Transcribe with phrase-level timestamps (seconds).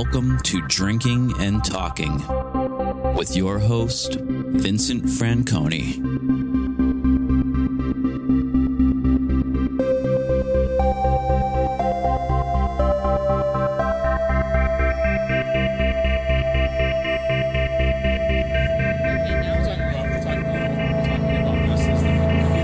[0.00, 2.22] Welcome to Drinking and Talking
[3.16, 5.96] with your host, Vincent Francone.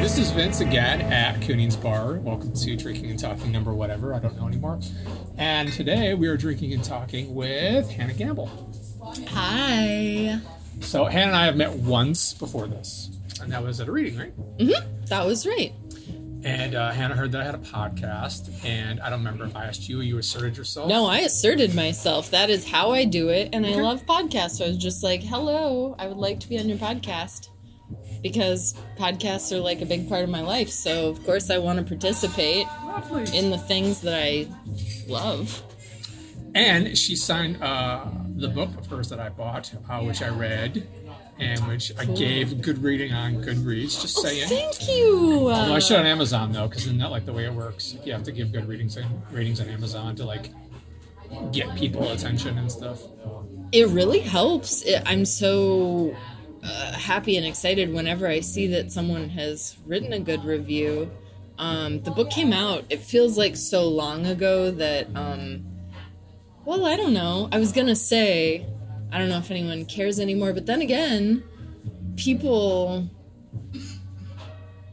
[0.01, 2.13] This is Vince again at Cooning's Bar.
[2.19, 4.79] Welcome to Drinking and Talking number whatever, I don't know anymore.
[5.37, 8.51] And today we are drinking and talking with Hannah Gamble.
[9.29, 10.39] Hi.
[10.81, 13.11] So Hannah and I have met once before this,
[13.41, 14.33] and that was at a reading, right?
[15.09, 15.73] That was right.
[16.45, 19.65] And uh, Hannah heard that I had a podcast, and I don't remember if I
[19.65, 20.89] asked you, or you asserted yourself.
[20.89, 22.31] No, I asserted myself.
[22.31, 24.59] That is how I do it, and I love podcasts.
[24.59, 27.49] So I was just like, "Hello, I would like to be on your podcast."
[28.23, 31.79] Because podcasts are like a big part of my life, so of course I want
[31.79, 33.37] to participate Lovely.
[33.37, 34.49] in the things that I
[35.07, 35.63] love.
[36.55, 40.87] And she signed uh, the book of hers that I bought, uh, which I read,
[41.39, 44.01] and which I gave good reading on Goodreads.
[44.01, 44.49] Just saying.
[44.49, 45.41] Thank you.
[45.47, 47.97] Well, I should on Amazon though, because isn't that like the way it works?
[48.05, 50.51] You have to give good ratings and ratings on Amazon to like
[51.53, 53.03] get people attention and stuff.
[53.73, 54.83] it really helps.
[54.83, 56.17] It, I'm so
[56.65, 61.11] uh, happy and excited whenever I see that someone has written a good review.
[61.59, 62.85] Um, the book came out.
[62.91, 65.65] It feels like so long ago that, um,
[66.65, 67.49] well, I don't know.
[67.53, 68.67] I was gonna say,
[69.13, 71.45] I don't know if anyone cares anymore, but then again,
[72.17, 73.09] people,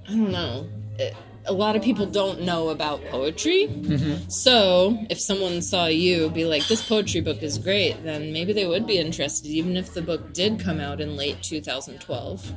[0.08, 0.70] I don't know.
[1.00, 3.68] It, a lot of people don't know about poetry.
[3.68, 4.30] Mm-hmm.
[4.30, 8.68] So, if someone saw you be like, this poetry book is great, then maybe they
[8.68, 12.54] would be interested, even if the book did come out in late 2012.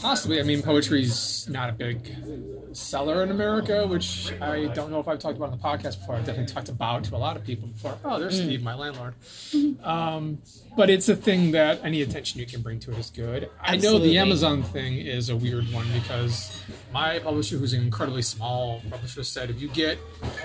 [0.00, 2.14] Possibly, I mean, poetry's not a big
[2.74, 6.16] seller in America, which I don't know if I've talked about on the podcast before.
[6.16, 7.98] I've definitely talked about to a lot of people before.
[8.04, 9.14] Oh, there's Steve, my landlord.
[9.82, 10.38] Um,
[10.76, 13.50] but it's a thing that any attention you can bring to it is good.
[13.60, 16.60] I know the Amazon thing is a weird one because
[16.92, 19.98] my publisher, who's an incredibly small publisher, said if you get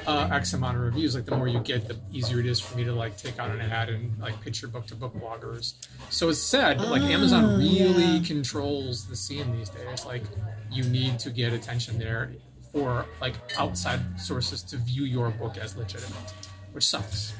[0.06, 2.78] uh, X amount of reviews, like the more you get, the easier it is for
[2.78, 5.74] me to like take out an ad and like pitch your book to book bloggers.
[6.10, 8.24] So it's sad, but like Amazon really yeah.
[8.24, 10.06] controls the scene these days.
[10.06, 10.24] Like
[10.72, 12.32] you need to get attention there
[12.72, 16.34] for like outside sources to view your book as legitimate,
[16.72, 17.34] which sucks.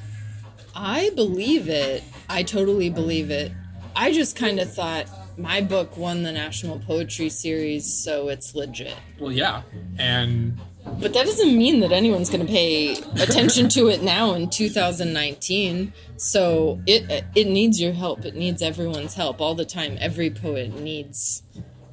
[0.74, 2.02] I believe it.
[2.28, 3.52] I totally believe it.
[3.96, 8.96] I just kind of thought my book won the National Poetry Series, so it's legit.
[9.18, 9.62] Well, yeah,
[9.98, 14.48] and But that doesn't mean that anyone's going to pay attention to it now in
[14.50, 15.92] 2019.
[16.16, 18.24] So it it needs your help.
[18.24, 19.96] It needs everyone's help all the time.
[20.00, 21.42] Every poet needs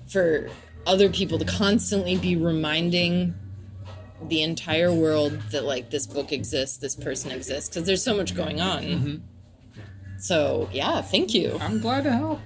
[0.08, 0.50] for
[0.88, 3.36] other people to constantly be reminding
[4.30, 8.36] the entire world that like this book exists, this person exists because there's so much
[8.36, 9.24] going on.
[10.20, 11.58] So, yeah, thank you.
[11.62, 12.40] I'm glad to help.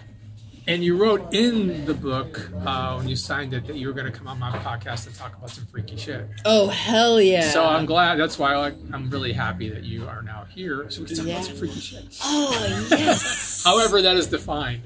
[0.67, 4.11] And you wrote in the book uh, when you signed it that you were going
[4.11, 6.27] to come on my podcast and talk about some freaky shit.
[6.45, 7.49] Oh, hell yeah.
[7.49, 8.17] So I'm glad.
[8.19, 11.25] That's why like, I'm really happy that you are now here, so we can talk
[11.25, 11.33] Yeah.
[11.35, 12.05] about some freaky shit.
[12.23, 13.63] Oh, yes.
[13.63, 14.81] However, that is defined.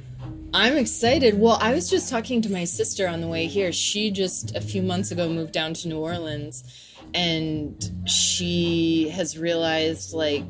[0.53, 1.39] I'm excited.
[1.39, 3.71] Well, I was just talking to my sister on the way here.
[3.71, 6.63] She just a few months ago moved down to New Orleans
[7.13, 10.45] and she has realized like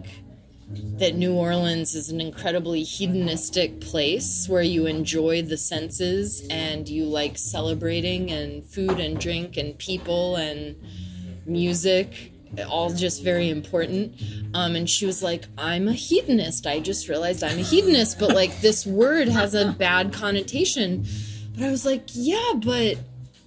[0.98, 7.06] that New Orleans is an incredibly hedonistic place where you enjoy the senses and you
[7.06, 10.76] like celebrating and food and drink and people and
[11.46, 12.32] music
[12.64, 14.16] all just very important.
[14.54, 16.68] Um, and she was like i'm a hedonist.
[16.68, 21.06] I just realized i'm a hedonist but like this word has a bad connotation.
[21.56, 22.98] But i was like yeah but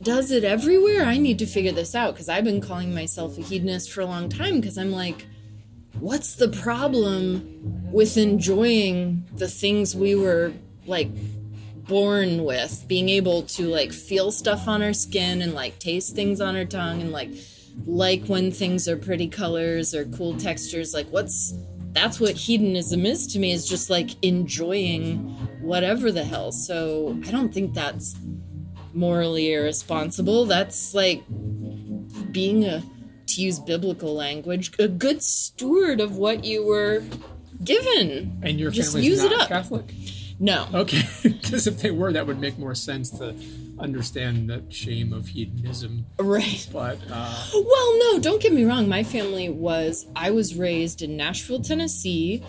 [0.01, 1.03] does it everywhere?
[1.03, 4.07] I need to figure this out because i've been calling myself a hedonist for a
[4.07, 5.27] long time because i'm like
[6.01, 10.53] what's the problem with enjoying the things we were
[10.87, 11.09] like
[11.87, 12.85] born with?
[12.87, 16.65] Being able to like feel stuff on our skin and like taste things on our
[16.65, 17.31] tongue and like
[17.87, 21.55] like when things are pretty colors or cool textures like what's
[21.93, 25.17] that's what hedonism is to me is just like enjoying
[25.63, 26.53] whatever the hell.
[26.53, 28.15] So i don't think that's
[28.93, 30.45] morally irresponsible.
[30.47, 31.23] That's like
[32.33, 32.83] being a
[33.27, 37.03] to use biblical language a good steward of what you were
[37.63, 38.41] given.
[38.43, 39.49] And your Just family's use it not up.
[39.49, 39.93] Catholic?
[40.39, 40.67] no.
[40.73, 43.35] Okay, because if they were, that would make more sense to
[43.81, 46.07] understand the shame of hedonism.
[46.19, 48.89] right But uh, Well, no, don't get me wrong.
[48.89, 52.43] My family was, I was raised in Nashville, Tennessee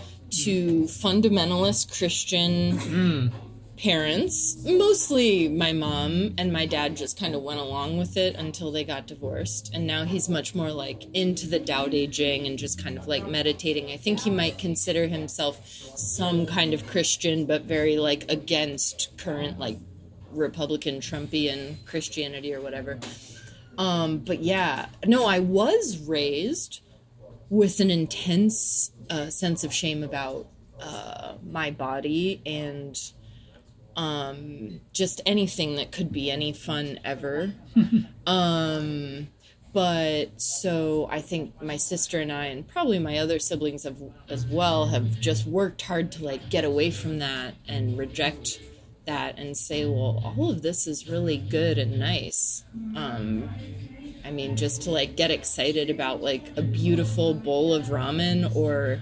[0.43, 3.31] to fundamentalist Christian
[3.79, 8.71] parents, mostly my mom and my dad, just kind of went along with it until
[8.71, 9.71] they got divorced.
[9.73, 13.07] And now he's much more like into the Tao Te Ching and just kind of
[13.07, 13.89] like meditating.
[13.91, 15.65] I think he might consider himself
[15.95, 19.77] some kind of Christian, but very like against current like
[20.31, 22.99] Republican Trumpian Christianity or whatever.
[23.77, 26.81] Um, but yeah, no, I was raised
[27.49, 30.47] with an intense uh, sense of shame about
[30.81, 32.97] uh, my body and
[33.95, 37.53] um, just anything that could be any fun ever.
[38.27, 39.27] um,
[39.73, 43.97] but so I think my sister and I, and probably my other siblings have,
[44.27, 48.59] as well, have just worked hard to like get away from that and reject
[49.09, 52.63] that and say, well, all of this is really good and nice.
[52.95, 53.50] Um,
[54.23, 59.01] I mean, just to like get excited about like a beautiful bowl of ramen or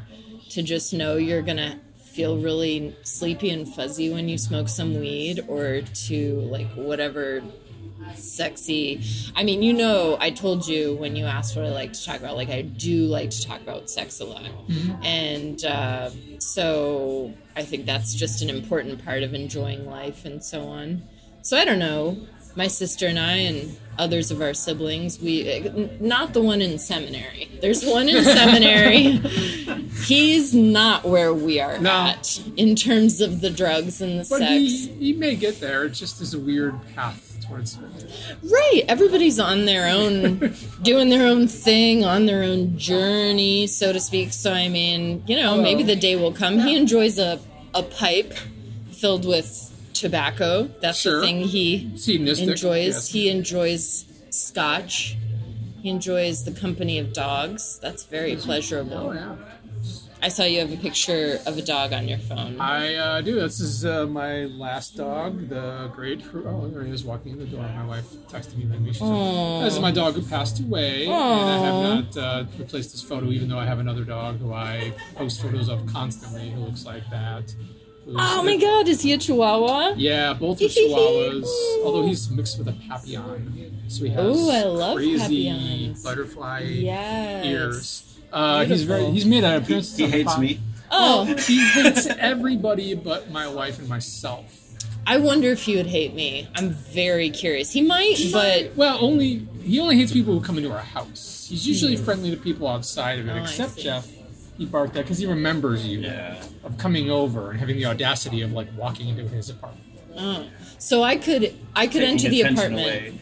[0.52, 5.44] to just know you're gonna feel really sleepy and fuzzy when you smoke some weed
[5.48, 7.44] or to like whatever
[8.16, 9.02] sexy
[9.36, 12.18] i mean you know i told you when you asked what i like to talk
[12.18, 15.04] about like i do like to talk about sex a lot mm-hmm.
[15.04, 16.10] and uh,
[16.40, 21.02] so i think that's just an important part of enjoying life and so on
[21.42, 22.18] so i don't know
[22.58, 25.70] my sister and I and others of our siblings, we
[26.00, 27.50] not the one in seminary.
[27.62, 29.18] There's one in seminary.
[30.06, 31.92] He's not where we are no.
[31.92, 34.50] at in terms of the drugs and the but sex.
[34.50, 35.86] He, he may get there.
[35.86, 37.78] It just is a weird path towards.
[38.44, 38.84] Right.
[38.88, 44.34] Everybody's on their own, doing their own thing, on their own journey, so to speak.
[44.34, 45.64] So I mean, you know, Hello.
[45.64, 46.60] maybe the day will come.
[46.60, 47.40] He enjoys a
[47.74, 48.34] a pipe
[48.92, 50.70] filled with tobacco.
[50.82, 51.20] That's sure.
[51.20, 52.96] the thing he enjoys.
[52.96, 53.08] Yes.
[53.10, 55.18] He enjoys scotch.
[55.82, 57.80] He enjoys the company of dogs.
[57.82, 58.98] That's very pleasurable.
[58.98, 59.36] Oh, yeah.
[60.22, 62.60] I saw you have a picture of a dog on your phone.
[62.60, 63.36] I uh, do.
[63.40, 66.24] This is uh, my last dog, the great.
[66.34, 67.62] Oh, there he is walking in the door.
[67.62, 68.84] My wife texted me then.
[68.84, 69.00] This
[69.74, 71.12] is my dog who passed away, Aww.
[71.12, 74.54] and I have not uh, replaced this photo, even though I have another dog who
[74.54, 77.54] I post photos of constantly who looks like that.
[78.10, 79.94] Oh my god, is he a chihuahua?
[79.98, 81.44] Yeah, both are chihuahuas.
[81.84, 83.84] although he's mixed with a papillon.
[83.88, 86.04] So he has Ooh, I love crazy papillons.
[86.04, 87.46] butterfly yes.
[87.46, 88.07] ears.
[88.32, 89.96] Uh, he's very he's made an appearance.
[89.96, 90.60] He, he hates me.
[90.92, 94.54] Oh, he hates everybody but my wife and myself.
[95.06, 96.50] I wonder if he would hate me.
[96.56, 97.72] I'm very curious.
[97.72, 98.76] He might, he but might.
[98.76, 101.48] well, only he only hates people who come into our house.
[101.50, 102.04] He's usually mm.
[102.04, 104.08] friendly to people outside of it, oh, except Jeff
[104.58, 106.42] he barked at because he remembers you yeah.
[106.64, 109.84] of coming over and having the audacity of like walking into his apartment.
[110.18, 110.48] Oh.
[110.80, 113.22] So I could I could Taking enter the apartment.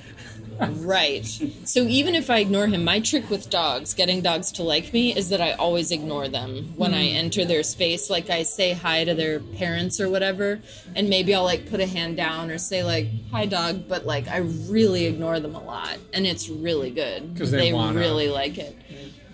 [0.60, 1.26] Right.
[1.64, 5.16] So even if I ignore him, my trick with dogs, getting dogs to like me,
[5.16, 6.96] is that I always ignore them when mm.
[6.96, 7.18] I hmm.
[7.18, 8.10] enter their space.
[8.10, 10.60] Like I say hi to their parents or whatever,
[10.96, 14.28] and maybe I'll like put a hand down or say like hi dog, but like
[14.28, 18.58] I really ignore them a lot, and it's really good because they, they really like
[18.58, 18.76] it.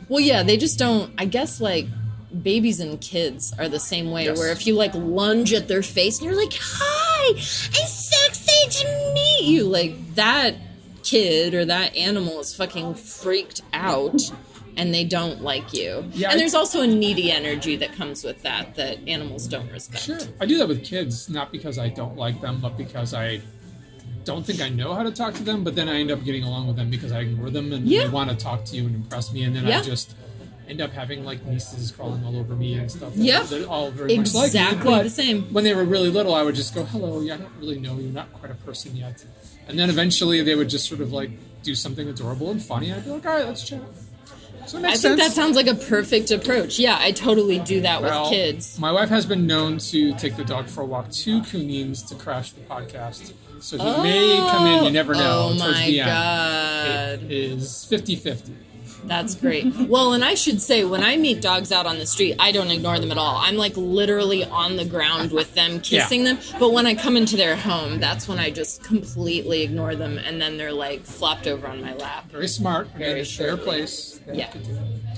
[0.09, 1.13] Well, yeah, they just don't.
[1.17, 1.88] I guess like
[2.41, 4.25] babies and kids are the same way.
[4.25, 4.38] Yes.
[4.38, 8.88] Where if you like lunge at their face and you're like, "Hi, it's so excited
[8.88, 10.56] to meet you," like that
[11.03, 14.31] kid or that animal is fucking freaked out
[14.77, 16.09] and they don't like you.
[16.13, 20.03] Yeah, and there's also a needy energy that comes with that that animals don't respect.
[20.03, 20.19] Sure.
[20.39, 23.42] I do that with kids, not because I don't like them, but because I
[24.24, 26.44] don't think I know how to talk to them, but then I end up getting
[26.44, 28.03] along with them because I ignore them and yeah.
[28.03, 29.79] they want to talk to you and impress me, and then yeah.
[29.79, 30.15] I just
[30.67, 33.13] end up having like nieces crawling all over me and stuff.
[33.15, 35.03] Yeah, they're all very exactly much like me.
[35.03, 35.53] the same.
[35.53, 37.98] When they were really little, I would just go, "Hello, yeah, I don't really know
[37.98, 38.10] you.
[38.10, 39.25] are not quite a person yet,"
[39.68, 41.32] and then eventually they would just sort of like
[41.63, 42.91] do something adorable and funny.
[42.94, 43.82] I'd be like, "All right, let's chat."
[44.68, 46.77] So I think that sounds like a perfect approach.
[46.77, 48.80] Yeah, I totally do that well, with kids.
[48.80, 52.15] My wife has been known to take the dog for a walk to Kunins to
[52.15, 55.51] crash the podcast so he oh, may come in, you never know.
[55.51, 57.24] Oh my god.
[57.24, 58.53] It is 50 50.
[59.05, 59.65] That's great.
[59.88, 62.70] well, and I should say, when I meet dogs out on the street, I don't
[62.70, 63.38] ignore them at all.
[63.38, 66.34] I'm like literally on the ground with them, kissing yeah.
[66.34, 66.60] them.
[66.60, 70.41] But when I come into their home, that's when I just completely ignore them, and
[70.41, 72.29] then they're like flopped over on my lap.
[72.31, 72.88] Very smart.
[72.98, 74.20] Very it's their place.
[74.31, 74.53] yeah.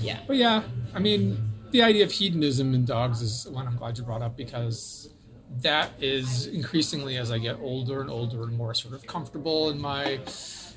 [0.00, 0.20] Yeah.
[0.26, 0.62] But yeah,
[0.94, 1.38] I mean,
[1.70, 5.10] the idea of hedonism in dogs is one I'm glad you brought up because
[5.60, 9.80] that is increasingly as I get older and older and more sort of comfortable in
[9.80, 10.20] my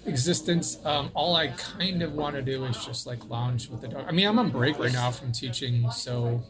[0.07, 0.77] existence.
[0.85, 4.05] Um, all I kind of want to do is just like lounge with the dog.
[4.07, 6.43] I mean, I'm on break right now from teaching, so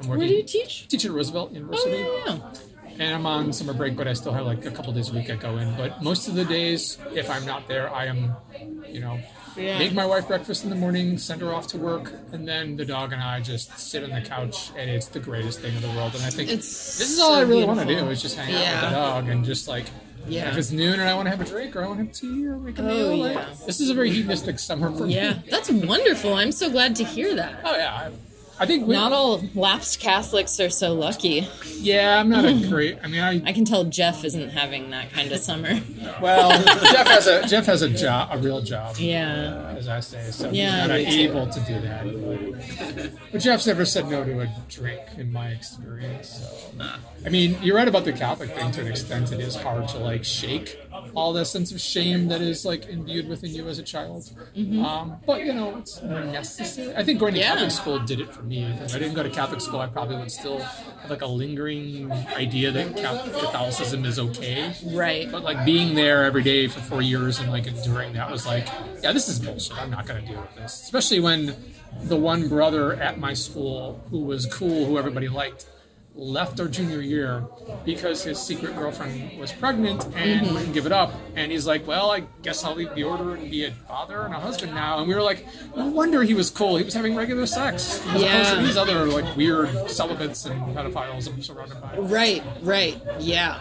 [0.00, 0.18] I'm working.
[0.18, 0.88] Where do you teach?
[0.88, 2.04] Teach at Roosevelt University.
[2.06, 2.34] Oh, yeah,
[2.88, 3.04] yeah.
[3.04, 5.30] and I'm on summer break, but I still have like a couple days a week
[5.30, 5.74] I go in.
[5.76, 8.34] But most of the days, if I'm not there, I am,
[8.88, 9.18] you know,
[9.56, 9.78] Yeah.
[9.78, 12.84] make my wife breakfast in the morning, send her off to work, and then the
[12.84, 15.88] dog and I just sit on the couch, and it's the greatest thing in the
[15.88, 16.14] world.
[16.14, 18.36] And I think It's this is all I so really want to do is just
[18.36, 19.86] hang out with the dog and just like.
[20.26, 20.50] Yeah.
[20.50, 22.14] If it's noon and I want to have a drink or I want to have
[22.14, 23.46] tea or make a Oh, meal, like, yeah.
[23.66, 25.14] this is a very hedonistic summer for me.
[25.14, 26.34] Yeah, that's wonderful.
[26.34, 27.60] I'm so glad to hear that.
[27.64, 28.10] Oh yeah.
[28.60, 31.48] I, think we, Not all lapsed Catholics are so lucky.
[31.78, 32.98] Yeah, I'm not a great.
[33.02, 35.80] I mean, I I can tell Jeff isn't having that kind of summer.
[36.20, 36.50] well,
[36.92, 39.70] Jeff has a Jeff has a job, a real job, Yeah.
[39.72, 41.20] Uh, as I say, so Yeah, he's not too.
[41.20, 43.12] able to do that.
[43.32, 46.28] But Jeff's never said no to a drink, in my experience.
[46.78, 46.84] So,
[47.24, 49.32] I mean, you're right about the Catholic thing to an extent.
[49.32, 50.78] It is hard to like shake
[51.14, 54.30] all the sense of shame that is like imbued within you as a child.
[54.56, 56.94] Um, but you know, it's necessary.
[56.96, 57.48] I think going to Mm-hmm.
[57.48, 57.54] Yeah.
[57.54, 58.64] Catholic school did it for me.
[58.64, 62.12] If I didn't go to Catholic school, I probably would still have like a lingering
[62.12, 64.74] idea that Catholicism is okay.
[64.86, 65.30] Right.
[65.30, 68.68] But like being there every day for four years and like enduring that was like,
[69.02, 69.76] yeah, this is bullshit.
[69.78, 70.82] I'm not gonna deal with this.
[70.82, 71.56] Especially when
[72.02, 75.66] the one brother at my school who was cool, who everybody liked,
[76.14, 77.44] left our junior year
[77.84, 80.54] because his secret girlfriend was pregnant and Mm-hmm.
[80.54, 81.12] wouldn't give it up.
[81.36, 84.34] And he's like, Well, I guess I'll leave the order and be a father and
[84.34, 84.98] a husband now.
[84.98, 86.76] And we were like, No wonder he was cool.
[86.76, 88.00] He was having regular sex.
[88.00, 88.54] As opposed Yeah.
[88.56, 91.96] to these other like weird celibates and pedophiles I'm surrounded by.
[91.98, 93.00] Right, right.
[93.20, 93.60] Yeah.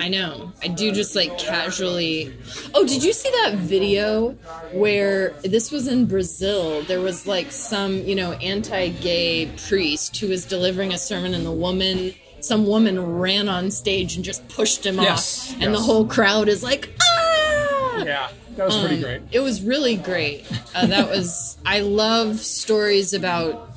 [0.00, 0.52] I know.
[0.62, 2.34] I do just like casually.
[2.74, 4.30] Oh, did you see that video
[4.72, 6.82] where this was in Brazil?
[6.82, 11.46] There was like some, you know, anti gay priest who was delivering a sermon, and
[11.46, 15.62] the woman, some woman ran on stage and just pushed him Yes, off.
[15.62, 18.02] And the whole crowd is like, ah!
[18.04, 19.20] Yeah, that was pretty great.
[19.30, 20.44] It was really great.
[20.74, 21.56] Uh, that was.
[21.64, 23.71] I love stories about,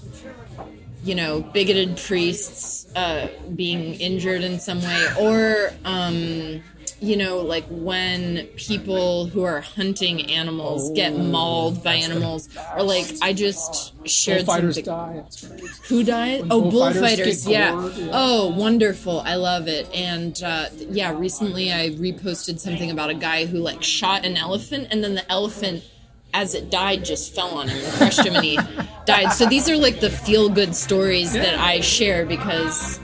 [1.05, 6.63] you know, bigoted priests uh, being injured in some way, or, um,
[7.01, 13.05] you know, like when people who are hunting animals get mauled by animals, or like
[13.21, 14.93] I just shared Bullfighters something.
[14.93, 15.23] die.
[15.89, 16.47] Who died?
[16.49, 17.47] Oh, bullfighters bullfighters.
[17.47, 17.89] Yeah.
[17.89, 18.09] yeah.
[18.13, 19.19] Oh, wonderful.
[19.19, 19.87] I love it.
[19.93, 24.87] And uh, yeah, recently I reposted something about a guy who like shot an elephant,
[24.89, 25.83] and then the elephant,
[26.35, 28.59] as it died, just fell on him and crushed him, and he
[29.05, 29.31] died.
[29.31, 32.99] So these are like the feel good stories that I share because,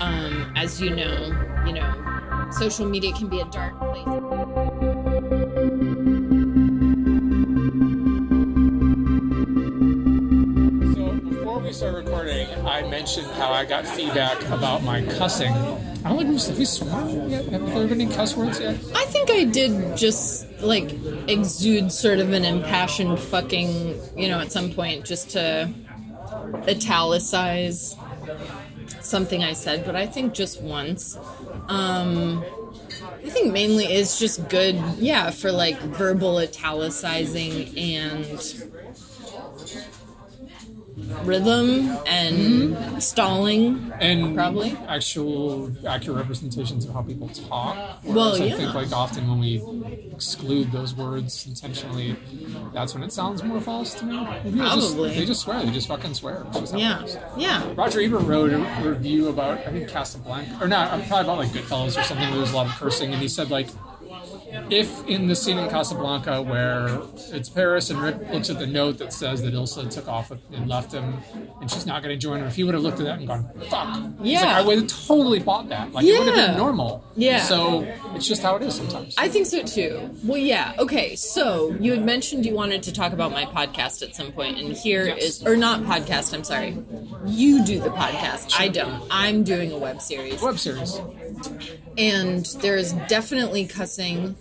[0.00, 4.19] um, as you know, you know, social media can be a dark place.
[13.00, 15.54] Mentioned how I got feedback about my cussing.
[16.04, 17.46] I know have we sworn yet?
[17.46, 18.74] Have there been any cuss words yet?
[18.94, 20.92] I think I did just like
[21.26, 25.72] exude sort of an impassioned fucking, you know, at some point just to
[26.68, 27.96] italicize
[29.00, 31.16] something I said, but I think just once.
[31.68, 32.44] Um,
[33.24, 38.26] I think mainly it's just good, yeah, for like verbal italicizing and
[41.24, 43.92] rhythm and stalling.
[44.00, 44.76] And Probably.
[44.88, 47.76] actual accurate representations of how people talk.
[48.04, 49.62] Well, Whereas I think like often when we
[50.12, 52.16] exclude those words intentionally,
[52.72, 54.18] that's when it sounds more false to me.
[54.44, 55.14] It's just- Probably.
[55.14, 55.62] they just swear.
[55.64, 56.46] They just fucking swear.
[56.54, 57.04] Just Yeah,
[57.36, 57.72] yeah.
[57.76, 61.48] Roger Ebert wrote a review about I think Casablanca or not, I'm probably about like
[61.50, 63.68] Goodfellas or something where there's a lot of cursing, and he said like
[64.70, 67.00] if in the scene in Casablanca where
[67.32, 70.68] it's Paris and Rick looks at the note that says that Ilsa took off and
[70.68, 71.14] left him
[71.60, 73.26] and she's not going to join him, if he would have looked at that and
[73.28, 74.00] gone, fuck.
[74.22, 74.40] Yeah.
[74.40, 75.92] like, I would have totally bought that.
[75.92, 77.04] Like, it would have been normal.
[77.16, 77.42] Yeah.
[77.42, 77.82] So
[78.14, 79.14] it's just how it is sometimes.
[79.18, 80.10] I think so too.
[80.24, 80.74] Well, yeah.
[80.78, 81.16] Okay.
[81.16, 84.72] So you had mentioned you wanted to talk about my podcast at some point, and
[84.76, 85.46] here is Yes.
[85.46, 86.34] or not podcast.
[86.34, 86.76] I'm sorry.
[87.26, 88.54] You do the podcast.
[88.58, 89.02] I don't.
[89.10, 90.98] I'm doing a web series, Web series.
[91.98, 94.36] And there's definitely cussing,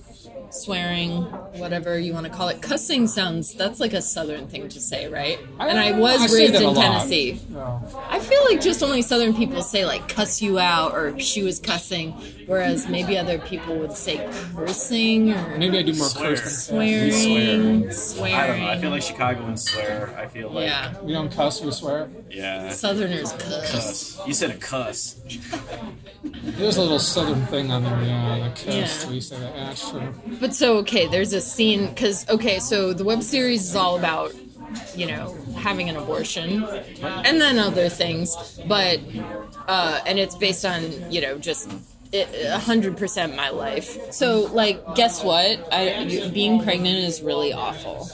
[0.52, 1.24] swearing,
[1.60, 2.62] whatever you want to call it.
[2.62, 5.40] Cussing sounds that's like a southern thing to say, right?
[5.60, 6.74] and I was I raised in.
[6.76, 7.40] Tennessee.
[7.50, 7.82] No.
[8.10, 11.60] I feel like just only Southern people say like "cuss you out" or "she was
[11.60, 12.12] cussing,"
[12.46, 14.18] whereas maybe other people would say
[14.56, 16.36] cursing or Maybe I do more Swear.
[16.36, 16.50] cursing.
[16.50, 18.48] swearing, I swearing.
[18.48, 18.68] don't know.
[18.70, 20.16] I feel like Chicagoans swear.
[20.18, 22.10] I feel like yeah, We don't cuss, we swear.
[22.30, 22.72] yeah.
[22.72, 23.72] Southerners cuss.
[23.72, 24.28] Cuss.
[24.28, 25.16] You said a cuss.
[26.24, 29.06] There's a little southern thing on there, yeah, the cuss.
[29.06, 29.10] Yeah.
[29.12, 29.56] We say that.
[29.56, 30.14] Yeah, that's true.
[30.40, 34.34] But so okay, there's a scene because okay, so the web series is all about
[34.96, 36.64] you know having an abortion
[37.02, 39.00] and then other things, but
[39.68, 41.70] uh, and it's based on you know just.
[42.12, 44.12] Hundred percent my life.
[44.12, 45.72] So, like, guess what?
[45.72, 48.10] I, being pregnant is really awful.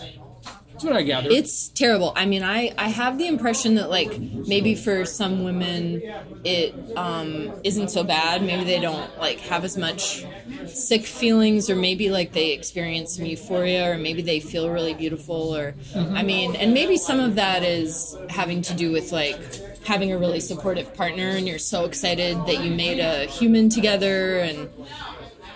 [0.76, 1.30] That's what I gather.
[1.32, 2.12] It's terrible.
[2.18, 6.02] I mean, I I have the impression that like maybe for some women
[6.44, 8.44] it um, isn't so bad.
[8.44, 10.26] Maybe they don't like have as much
[10.68, 15.56] sick feelings, or maybe like they experience some euphoria, or maybe they feel really beautiful,
[15.56, 19.40] or I mean, and maybe some of that is having to do with like
[19.86, 24.40] having a really supportive partner, and you're so excited that you made a human together,
[24.40, 24.70] and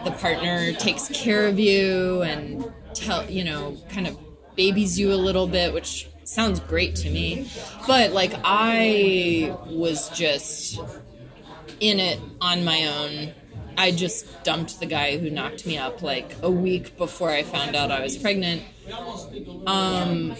[0.05, 4.17] the partner takes care of you and tell you know kind of
[4.59, 7.49] babies you a little bit which sounds great to me
[7.87, 10.81] but like i was just
[11.79, 13.33] in it on my own
[13.77, 17.73] i just dumped the guy who knocked me up like a week before i found
[17.73, 18.61] out i was pregnant
[19.65, 20.35] um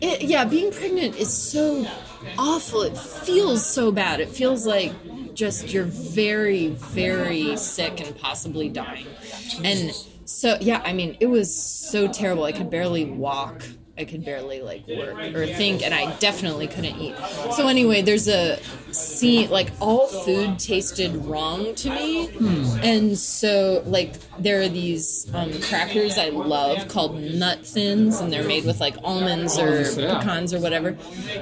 [0.00, 1.84] it, yeah, being pregnant is so
[2.38, 2.82] awful.
[2.82, 4.20] It feels so bad.
[4.20, 4.92] It feels like
[5.34, 9.06] just you're very, very sick and possibly dying.
[9.64, 9.92] And
[10.24, 12.44] so, yeah, I mean, it was so terrible.
[12.44, 13.64] I could barely walk.
[13.98, 17.14] I could barely like work or think, and I definitely couldn't eat.
[17.52, 18.58] So anyway, there's a
[18.90, 22.30] scene like all food tasted wrong to me,
[22.82, 28.48] and so like there are these um, crackers I love called Nut Thins, and they're
[28.48, 30.96] made with like almonds or pecans or whatever.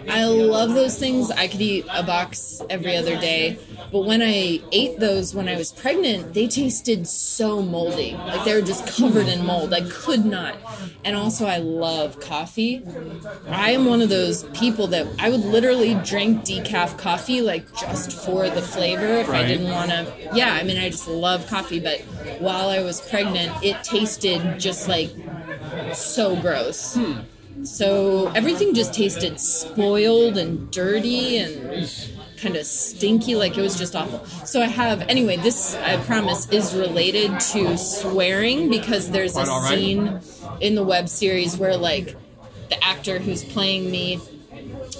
[0.09, 1.31] I love those things.
[1.31, 3.61] I could eat a box every other day,
[3.93, 8.13] but when I ate those when I was pregnant, they tasted so moldy.
[8.17, 9.73] Like they were just covered in mold.
[9.73, 10.57] I could not.
[11.05, 12.40] And also, I love coffee.
[13.49, 18.13] I am one of those people that I would literally drink decaf coffee like just
[18.25, 20.31] for the flavor if I didn't want to.
[20.35, 22.01] Yeah, I mean, I just love coffee, but
[22.41, 25.11] while I was pregnant, it tasted just like
[25.95, 26.99] so gross.
[27.65, 31.89] So everything just tasted spoiled and dirty and
[32.41, 34.25] kind of stinky, like it was just awful.
[34.47, 39.49] So I have, anyway, this, I promise, is related to swearing because there's a Quite
[39.49, 39.79] all right.
[39.79, 40.21] scene
[40.61, 42.17] in the web series where, like,
[42.71, 44.21] the actor who's playing me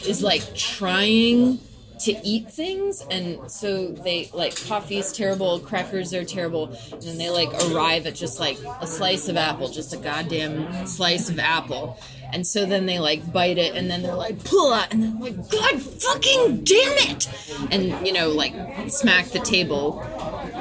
[0.07, 1.59] is like trying
[2.01, 7.29] to eat things and so they like coffee's terrible crackers are terrible and then they
[7.29, 11.99] like arrive at just like a slice of apple just a goddamn slice of apple.
[12.33, 15.19] And so then they like bite it and then they're like pull out and then
[15.19, 17.29] like god fucking damn it!
[17.73, 18.55] And you know like
[18.89, 20.01] smack the table.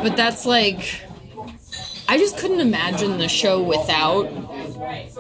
[0.02, 1.02] But that's like
[2.08, 4.26] i just couldn't imagine the show without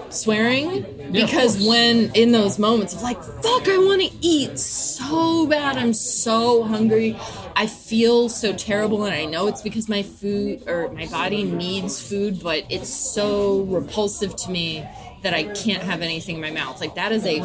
[0.10, 0.86] swearing?
[1.12, 5.78] Yeah, because when in those moments of like fuck i want to eat so bad.
[5.78, 7.18] I'm so hungry.
[7.56, 12.02] I feel so terrible and i know it's because my food or my body needs
[12.02, 14.88] food but it's so repulsive to me
[15.24, 16.80] that i can't have anything in my mouth.
[16.80, 17.42] Like that is a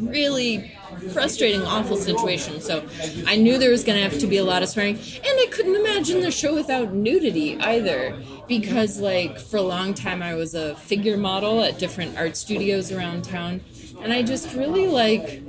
[0.00, 0.72] really
[1.12, 2.60] frustrating awful situation.
[2.60, 2.84] So
[3.26, 5.46] i knew there was going to have to be a lot of swearing and i
[5.50, 10.54] couldn't imagine the show without nudity either because like for a long time i was
[10.54, 13.60] a figure model at different art studios around town
[14.02, 15.42] and i just really like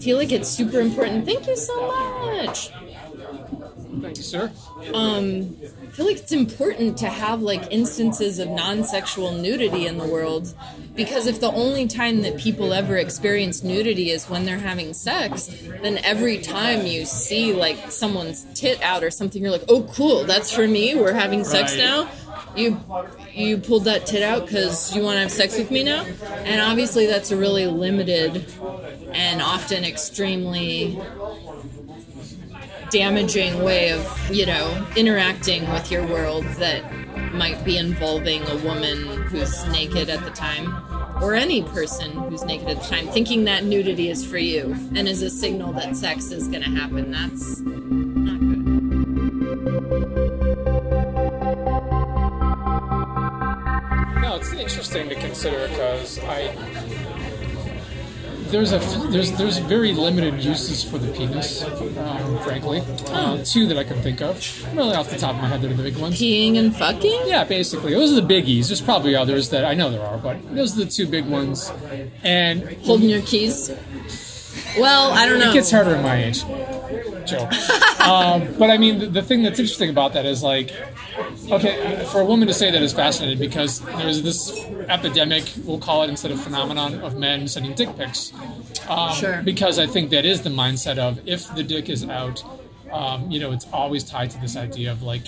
[0.00, 1.26] feel like it's super important.
[1.26, 1.88] Thank you so
[2.24, 2.70] much
[4.00, 4.52] Thank you, sir.
[4.94, 10.06] um, I feel like it's important to have like instances of non-sexual nudity in the
[10.06, 10.54] world
[10.94, 15.46] because if the only time that people ever experience nudity is when they're having sex,
[15.82, 20.24] then every time you see like someone's tit out or something, you're like, "Oh, cool,
[20.24, 20.94] that's for me.
[20.94, 21.84] We're having sex Right.
[21.84, 22.08] now."
[22.56, 22.80] You
[23.34, 26.04] you pulled that tit out because you want to have sex with me now,
[26.44, 28.44] and obviously that's a really limited
[29.12, 30.98] and often extremely
[32.90, 36.82] damaging way of, you know, interacting with your world that
[37.32, 40.74] might be involving a woman who's naked at the time
[41.22, 45.08] or any person who's naked at the time thinking that nudity is for you and
[45.08, 47.12] is a signal that sex is going to happen.
[47.12, 48.60] That's not good.
[54.22, 56.48] No, it's interesting to consider because I
[58.50, 62.82] there's a there's there's very limited uses for the penis, um, frankly.
[63.08, 64.36] Uh, two that I can think of,
[64.74, 66.20] really off the top of my head, they're the big ones.
[66.20, 67.22] Peeing and fucking?
[67.26, 68.68] Yeah, basically, those are the biggies.
[68.68, 71.72] There's probably others that I know there are, but those are the two big ones.
[72.22, 73.70] And Holding your keys?
[74.78, 75.50] Well, I don't know.
[75.50, 76.44] It gets harder at my age.
[77.26, 77.52] Joke.
[78.00, 80.72] um, but I mean, the, the thing that's interesting about that is like,
[81.52, 84.58] okay, for a woman to say that is fascinating because there's this
[84.88, 88.32] epidemic, we'll call it instead of phenomenon, of men sending dick pics.
[88.88, 89.42] Um, Sure.
[89.42, 92.42] Because I think that is the mindset of if the dick is out,
[92.92, 95.22] um, you know, it's always tied to this idea of like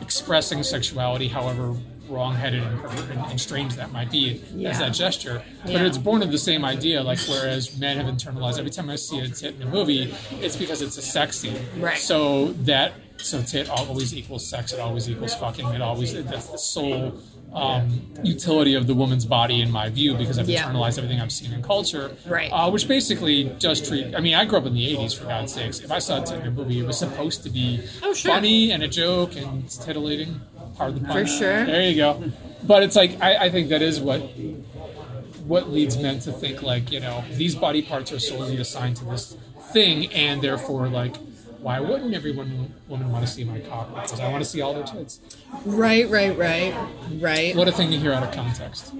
[0.00, 1.74] expressing sexuality, however
[2.08, 2.80] wrong-headed and,
[3.10, 5.42] and, and strange that might be as that gesture.
[5.62, 5.86] But Yeah.
[5.86, 9.20] it's born of the same idea, like whereas men have internalized every time I see
[9.20, 11.56] a tit in a movie, it's because it's a sex scene.
[11.78, 11.96] Right.
[11.96, 14.72] So that so tit always equals sex.
[14.72, 15.66] It always equals fucking.
[15.68, 17.14] It always that's the sole
[17.52, 20.64] um, utility of the woman's body in my view because I've Yeah.
[20.64, 22.10] internalized everything I've seen in culture.
[22.26, 22.50] Right.
[22.50, 24.14] Uh, which basically does treat.
[24.14, 25.78] I mean, I grew up in the '80s for God's sakes.
[25.80, 28.32] If I saw a Tinder movie, it was supposed to be Oh, sure.
[28.34, 30.40] funny and a joke and titillating.
[30.76, 31.12] Part of the pun.
[31.24, 31.64] For sure.
[31.64, 32.32] There you go.
[32.64, 34.20] But it's like I, I think that is what
[35.46, 39.04] what leads men to think like you know these body parts are solely assigned to
[39.04, 39.36] this
[39.72, 41.14] thing and therefore like
[41.64, 42.50] why wouldn't everyone
[42.88, 45.20] woman want to see my cock because i want to see all their tits
[45.64, 46.74] Right, right, right,
[47.20, 47.56] right.
[47.56, 48.92] what a thing to hear out of context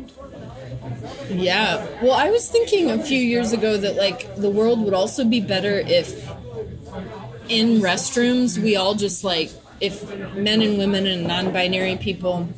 [1.31, 1.87] Yeah.
[2.03, 5.41] Well, I was thinking a few years ago that like the world would also be
[5.41, 6.29] better if
[7.49, 9.51] in restrooms we all just like
[9.81, 9.95] if
[10.35, 12.49] men and women and non-binary people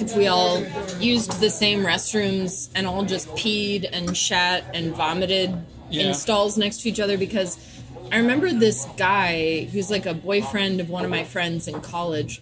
[0.00, 0.62] if we all
[1.00, 5.50] used the same restrooms and all just peed and shat and vomited
[5.90, 6.08] Yeah.
[6.08, 7.58] in stalls next to each other because
[8.14, 12.40] I remember this guy who's like a boyfriend of one of my friends in college.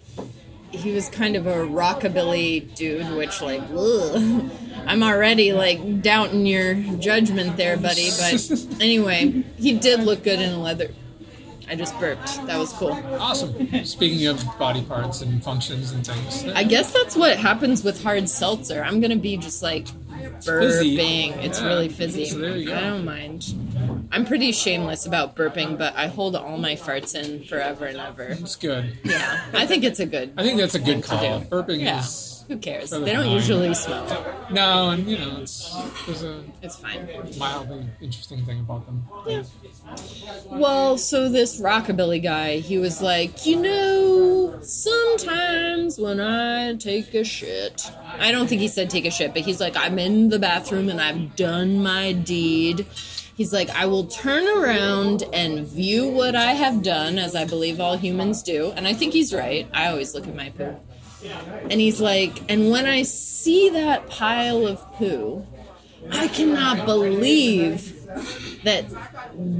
[0.70, 4.50] He was kind of a rockabilly dude, which like, ugh.
[4.87, 8.11] I'm already like doubting your judgment there, buddy.
[8.11, 10.90] But anyway, he did look good in leather.
[11.66, 12.26] I just burped.
[12.46, 12.92] That was cool.
[13.18, 18.02] awesome speaking of body parts and functions and things I guess that's what happens with
[18.02, 18.82] hard seltzer.
[18.82, 19.87] I'm gonna be just like
[20.42, 20.98] fizzy.
[20.98, 21.42] burping.
[21.42, 21.66] It's Yeah.
[21.66, 22.26] really fizzy.
[22.26, 22.76] So there you go.
[22.76, 23.54] I don't mind.
[24.14, 28.25] I'm pretty shameless about burping, but I hold all my farts in forever and ever.
[28.25, 30.35] it's good Yeah, I think it's a good.
[30.37, 32.01] i think that's a good call burping Yeah.
[32.01, 32.90] is Who cares?
[32.90, 34.05] They don't usually smell.
[34.51, 35.75] no and you know it's
[36.07, 37.09] there's a It's fine.
[37.38, 39.42] mildly interesting thing about them Yeah.
[40.51, 47.25] Well, so this rockabilly guy, he was like, you know, sometimes when I take a
[47.25, 50.38] shit, I don't think he said take a shit, but he's like, I'm in the
[50.38, 52.87] bathroom and I've done my deed.
[53.42, 57.81] He's like, I will turn around and view what I have done, as I believe
[57.81, 58.70] all humans do.
[58.76, 59.68] And I think he's right.
[59.74, 60.76] I always look at my poo.
[61.68, 65.44] And he's like, and when I see that pile of poo,
[66.12, 68.07] I cannot believe
[68.62, 68.85] that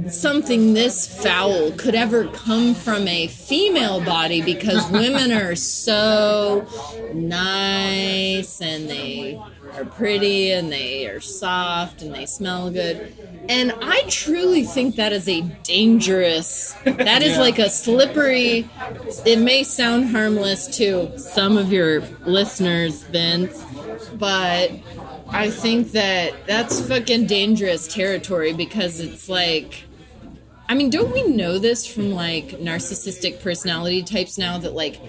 [0.09, 6.65] something this foul could ever come from a female body because women are so
[7.13, 9.41] nice and they
[9.75, 13.13] are pretty and they are soft and they smell good.
[13.49, 17.39] And I truly think that is a dangerous, that is Yeah.
[17.39, 18.69] like a slippery,
[19.25, 23.63] it may sound harmless to some of your listeners, Vince,
[24.13, 24.71] but
[25.29, 29.83] I think that that's fucking dangerous territory because it's like,
[30.69, 35.01] I mean, don't we know this from like narcissistic personality types now that like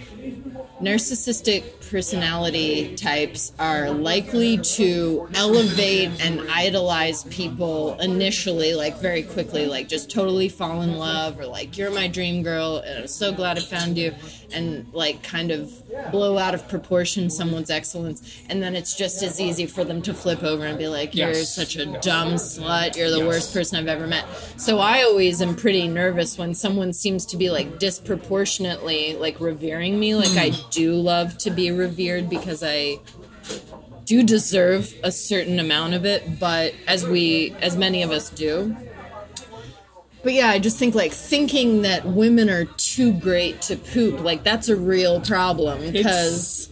[0.81, 9.89] narcissistic personality types are likely to elevate and idolize people initially, like very quickly, like
[9.89, 13.59] just totally fall in love or like you're my dream girl and I'm so glad
[13.59, 14.13] I found you,
[14.53, 15.71] and like kind of
[16.13, 20.15] blow out of proportion someone's excellence, and then it's just as easy for them to
[20.15, 21.55] flip over and be like, "You're Yes.
[21.55, 22.97] such a dumb slut.
[22.97, 23.27] You're the Yes.
[23.27, 24.25] worst person I've ever met."
[24.57, 29.99] So I always am pretty nervous when someone seems to be like disproportionately like revering
[29.99, 30.15] me.
[30.15, 32.99] Like I do love to be revered because I
[34.05, 38.77] do deserve a certain amount of it, but as we as many of us do.
[40.23, 44.43] But yeah, I just think like thinking that women are too great to poop, like
[44.43, 46.71] that's a real problem because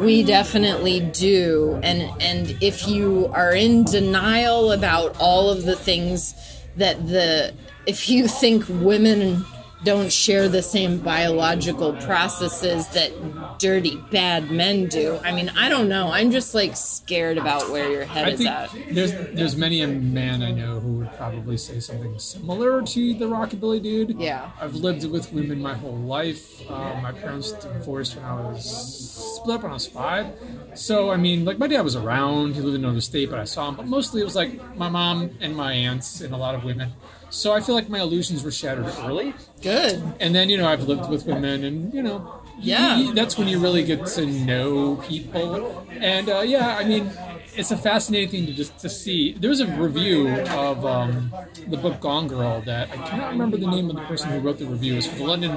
[0.00, 1.78] we definitely do.
[1.82, 6.34] And and if you are in denial about all of the things
[6.76, 7.54] that the
[7.86, 9.44] if you think women
[9.84, 13.12] don't share the same biological processes that
[13.58, 15.18] dirty bad men do.
[15.22, 16.10] I mean, I don't know.
[16.10, 18.70] I'm just like scared about where your head I is think at.
[18.94, 23.24] there's there's many a man I know who would probably say something similar to the
[23.26, 24.18] rockabilly dude.
[24.18, 24.50] Yeah.
[24.60, 26.60] I've lived with women my whole life.
[26.68, 30.26] Uh, my parents divorced when I was split up when I was five.
[30.74, 32.54] So I mean, like my dad was around.
[32.54, 33.76] He lived in another state, but I saw him.
[33.76, 36.92] But mostly it was like my mom and my aunts and a lot of women.
[37.30, 39.34] So I feel like my illusions were shattered early.
[39.62, 40.02] Good.
[40.20, 42.96] And then you know I've lived with women, and you know, Yeah.
[43.00, 45.84] y- that's when you really get to know people.
[46.00, 47.10] And uh, yeah, I mean,
[47.54, 49.32] it's a fascinating thing to just to see.
[49.34, 51.30] There was a review of um,
[51.66, 54.58] the book Gone Girl that I cannot remember the name of the person who wrote
[54.58, 54.94] the review.
[54.96, 55.50] It's for the London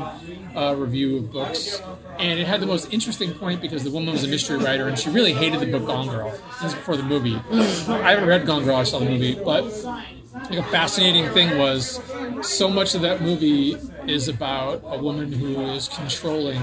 [0.56, 1.82] uh, Review of Books,
[2.20, 5.00] and it had the most interesting point because the woman was a mystery writer and
[5.00, 6.32] she really hated the book Gone Girl.
[6.62, 7.36] This is before the movie.
[7.52, 8.76] I haven't read Gone Girl.
[8.76, 9.64] I saw the movie, but
[10.34, 12.00] a fascinating thing was
[12.42, 13.76] so much of that movie
[14.08, 16.58] is about a woman who is controlling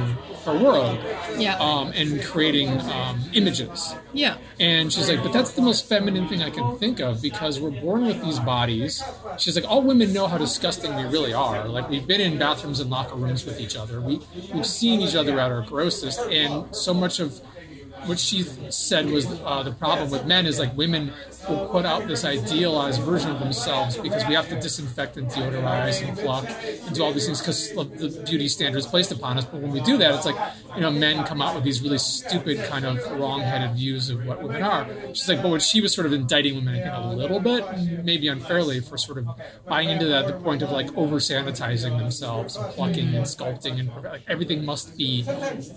[0.45, 0.99] her world
[1.37, 1.57] Yeah.
[1.59, 3.95] um, and creating um, images.
[4.13, 4.39] yeah.
[4.59, 7.71] And she's like, but that's the most feminine thing I can think of because we're
[7.71, 9.03] born with these bodies.
[9.39, 11.69] She's like, all women know how disgusting we really are.
[11.69, 14.01] Like we've been in bathrooms and locker rooms with each other.
[14.01, 14.21] We
[14.53, 17.41] we've seen each other at our grossest, and so much of
[18.09, 21.13] what she said was uh, the problem with men is like women
[21.49, 26.07] will put out this idealized version of themselves because we have to disinfect and deodorize
[26.07, 29.45] and pluck and do all these things because of the beauty standards placed upon us.
[29.45, 30.37] But when we do that, it's like
[30.75, 34.43] you know men come out with these really stupid kind of wrong-headed views of what
[34.43, 34.89] women are.
[35.09, 37.65] She's like, but what she was sort of indicting women I think a little bit,
[38.05, 39.29] maybe unfairly, for sort of
[39.67, 43.91] buying into that the point of like over sanitizing themselves and plucking and sculpting and
[44.05, 45.25] like everything must be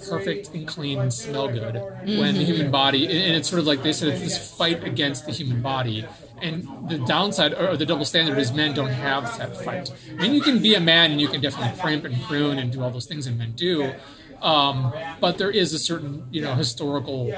[0.08, 1.76] perfect and clean and smell good
[2.22, 5.26] when the human body and it's sort of like they said it's this fight against
[5.26, 6.06] the human body.
[6.42, 9.92] And the downside or the double standard is men don't have that fight.
[10.18, 12.72] I mean you can be a man and you can definitely primp and prune and
[12.72, 13.94] do all those things and men do
[14.42, 17.32] um, but there is a certain, you know, historical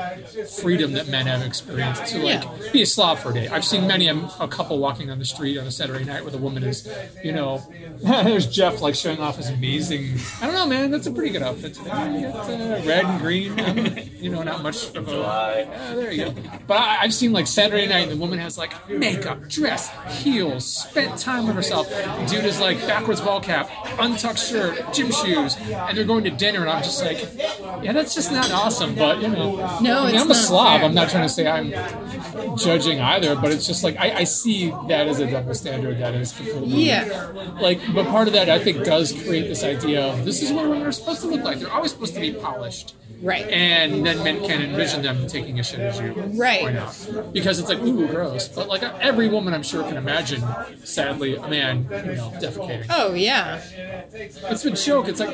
[0.61, 2.71] freedom that men have experienced to like Yeah.
[2.71, 3.47] be a slob for a day.
[3.47, 6.31] I've seen many a, a couple walking on the street on a Saturday night where
[6.31, 6.87] the woman is,
[7.23, 7.61] you know,
[8.03, 10.17] there's Jeff like showing off his amazing.
[10.41, 10.91] I don't know, man.
[10.91, 11.89] That's a pretty good outfit today.
[11.89, 13.59] Got, uh, red and green.
[13.59, 15.11] um, you know, not much of a.
[15.11, 16.35] Yeah, there you go.
[16.67, 19.91] But I, I've seen like Saturday night, and the woman has like makeup, dress,
[20.23, 21.87] heels, spent time with herself.
[22.27, 26.61] Dude is like backwards ball cap, untucked shirt, gym shoes, and they're going to dinner,
[26.61, 27.19] and I'm just like,
[27.83, 28.95] yeah, that's just not awesome.
[28.95, 30.79] But you know, No, I mean, I'm a slob.
[30.79, 30.89] fair.
[30.89, 31.71] I'm not trying to say I'm
[32.57, 36.13] judging either, but it's just like I, I see that as a double standard that
[36.15, 37.31] is completely Yeah.
[37.61, 40.67] like but part of that I think does create this idea of this is what
[40.67, 41.59] women are supposed to look like.
[41.59, 42.95] They're always supposed to be polished.
[43.23, 43.47] Right.
[43.47, 46.61] And then men can envision them taking a shit as you Right.
[46.61, 46.93] point out.
[47.31, 48.49] Because it's like, ooh, gross.
[48.49, 50.43] But like every woman I'm sure can imagine,
[50.83, 52.85] sadly, a man, you know, defecating.
[52.89, 53.61] Oh yeah.
[54.13, 55.07] It's a joke.
[55.07, 55.33] It's like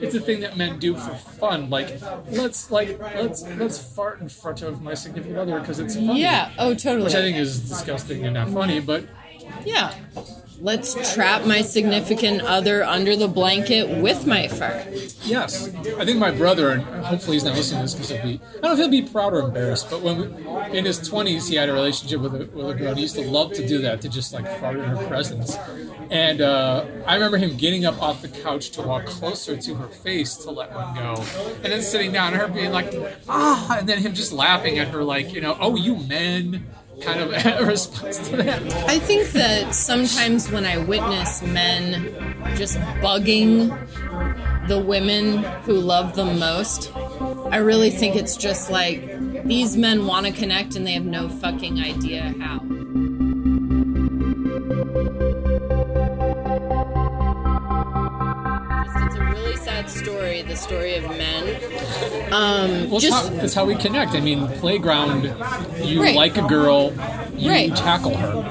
[0.00, 1.70] it's a thing that men do for fun.
[1.70, 1.98] Like
[2.30, 6.20] let's like let's let's fart in front of my significant other because it's funny.
[6.20, 6.50] Yeah.
[6.58, 7.04] Oh totally.
[7.04, 9.04] Which I think is disgusting and not funny, but
[9.64, 9.94] Yeah.
[10.60, 14.86] Let's trap my significant other under the blanket with my fart.
[15.24, 18.40] Yes, I think my brother, and hopefully he's not listening to this because he'll be,
[18.58, 21.48] I don't know if he'll be proud or embarrassed, but when we, in his 20s
[21.48, 23.66] he had a relationship with a, with a girl, and he used to love to
[23.66, 25.56] do that, to just like fart in her presence.
[26.10, 29.88] And uh, I remember him getting up off the couch to walk closer to her
[29.88, 31.14] face to let one go,
[31.62, 32.92] and then sitting down and her being like,
[33.28, 36.66] ah, and then him just laughing at her like, you know, oh, you men,
[37.00, 38.62] kind of a response to that.
[38.88, 42.14] I think that sometimes when I witness men
[42.56, 43.76] just bugging
[44.68, 46.92] the women who love them most,
[47.50, 51.28] I really think it's just like these men want to connect and they have no
[51.28, 52.60] fucking idea how.
[59.54, 61.56] Really sad story, the story of men.
[62.32, 64.12] Um, Well, it's, just how, it's how we connect.
[64.12, 65.24] I mean, playground,
[65.82, 66.16] you Right.
[66.16, 66.92] like a girl,
[67.36, 67.74] you Right.
[67.74, 68.44] tackle her,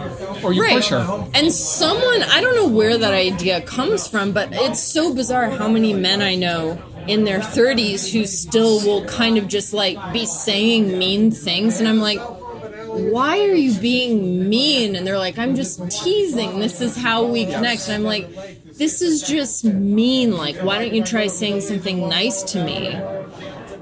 [0.43, 1.25] or you push her.
[1.33, 5.67] And someone, I don't know where that idea comes from, but it's so bizarre how
[5.67, 10.25] many men I know in their 30s who still will kind of just like be
[10.25, 11.79] saying mean things.
[11.79, 14.95] And I'm like, why are you being mean?
[14.95, 16.59] And they're like, I'm just teasing.
[16.59, 17.87] This is how we connect.
[17.87, 18.29] And I'm like,
[18.77, 20.35] this is just mean.
[20.35, 22.95] Like, why don't you try saying something nice to me?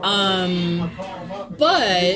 [0.04, 0.92] Um,
[1.58, 2.16] but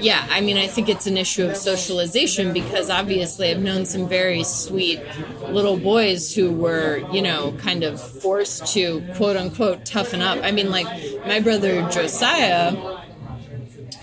[0.00, 4.08] yeah, I mean, I think it's an issue of socialization because obviously I've known some
[4.08, 5.00] very sweet
[5.48, 10.40] little boys who were, you know, kind of forced to quote unquote toughen up.
[10.42, 10.86] I mean, like
[11.26, 12.72] my brother Josiah,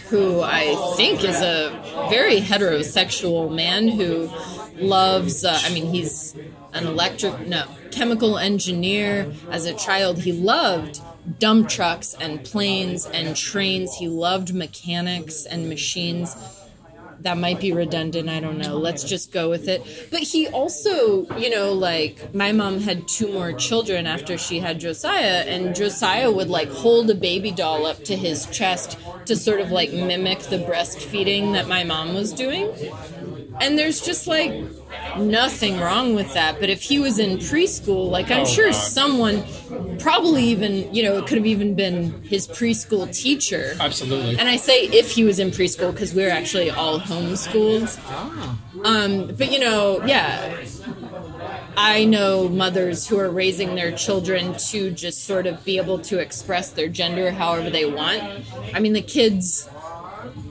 [0.09, 4.29] who I think is a very heterosexual man who
[4.77, 6.35] loves, uh, I mean, he's
[6.75, 9.33] an electric, no, chemical engineer.
[9.49, 11.01] As a child, he loved
[11.39, 13.95] dump trucks and planes and trains.
[13.95, 16.35] He loved mechanics and machines.
[17.21, 18.77] That might be redundant, I don't know.
[18.77, 19.81] Let's just go with it.
[20.11, 24.79] But he also, you know, like my mom had two more children after she had
[24.79, 29.59] Josiah, and Josiah would like hold a baby doll up to his chest to sort
[29.59, 32.69] of like mimic the breastfeeding that my mom was doing.
[33.61, 34.51] And there's just like
[35.17, 36.59] nothing wrong with that.
[36.59, 38.75] But if he was in preschool, like I'm Oh, sure God.
[38.75, 39.43] someone,
[39.99, 43.75] probably even, you know, it could have even been his preschool teacher.
[43.79, 44.37] Absolutely.
[44.37, 47.97] And I say if he was in preschool because we're actually all homeschooled.
[48.07, 48.57] Ah.
[48.83, 50.63] Um, but you know, yeah,
[51.77, 56.19] I know mothers who are raising their children to just sort of be able to
[56.19, 58.21] express their gender however they want.
[58.73, 59.69] I mean, the kids.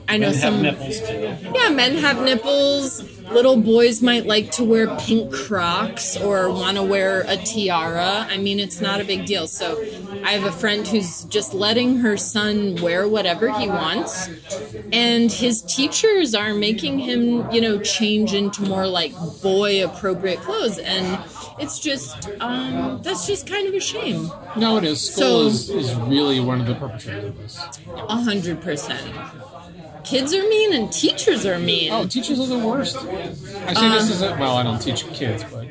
[0.07, 0.61] I know And have some.
[0.61, 1.35] nipples too.
[1.55, 3.03] Yeah, men have nipples.
[3.31, 8.27] Little boys might like to wear pink Crocs or want to wear a tiara.
[8.29, 9.47] I mean, it's not a big deal.
[9.47, 9.83] So,
[10.23, 14.29] I have a friend who's just letting her son wear whatever he wants,
[14.93, 20.77] and his teachers are making him, you know, change into more like boy appropriate clothes.
[20.77, 21.19] And
[21.57, 24.29] It's just um, that's just kind of a shame.
[24.55, 25.01] No, it is.
[25.01, 27.57] School So- is, is really one of the perpetrators of this.
[27.95, 29.01] A hundred percent.
[30.05, 31.91] Kids are mean and teachers are mean.
[31.91, 32.97] Oh, teachers are the worst.
[32.97, 35.67] I say this is a, well, I don't teach kids, but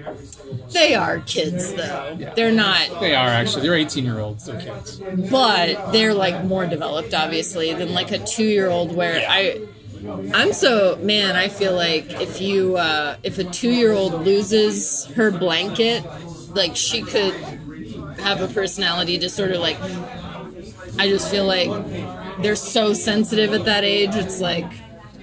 [0.72, 2.18] They are kids though.
[2.34, 3.62] They're not they are actually.
[3.62, 4.44] They're 18 year olds.
[4.46, 5.00] They're kids.
[5.30, 9.60] but they're like more developed obviously than like a two year old where I
[10.34, 15.06] I'm so man, I feel like if you uh if a two year old loses
[15.14, 16.04] her blanket,
[16.54, 17.34] like she could
[18.18, 19.78] have a personality disorder like
[20.98, 21.68] I just feel like
[22.44, 24.70] they're so sensitive at that age, it's like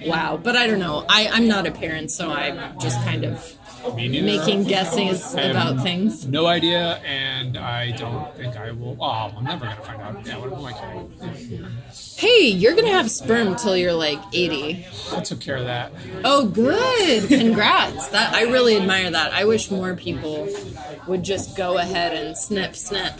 [0.04, 0.38] wow.
[0.42, 1.04] But I don't know.
[1.08, 3.56] I, I'm not a parent, so I'm just kind of
[3.94, 6.26] making guesses about things.
[6.26, 8.96] No idea, and I don't think I will.
[9.00, 10.26] Oh, I'm never gonna find out.
[10.26, 11.66] Yeah, what am I kidding?
[12.16, 14.84] Hey, you're gonna have sperm till you're like 80.
[15.12, 15.92] I took care of that.
[16.24, 17.28] Oh, good!
[17.28, 18.08] Congrats.
[18.08, 19.32] That I really admire that.
[19.32, 20.48] I wish more people
[21.06, 23.14] would just go ahead and snip, snip.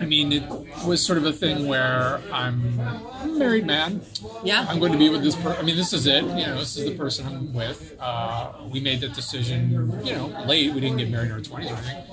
[0.00, 0.42] I mean, it
[0.86, 4.00] was sort of a thing where I'm a married man.
[4.44, 4.66] Yeah.
[4.68, 5.58] I'm going to be with this person.
[5.58, 6.24] I mean, this is it.
[6.24, 7.96] You know, this is the person I'm with.
[8.00, 9.70] Uh, we made that decision,
[10.04, 10.72] you know, late.
[10.72, 12.04] We didn't get married in our 20s or anything.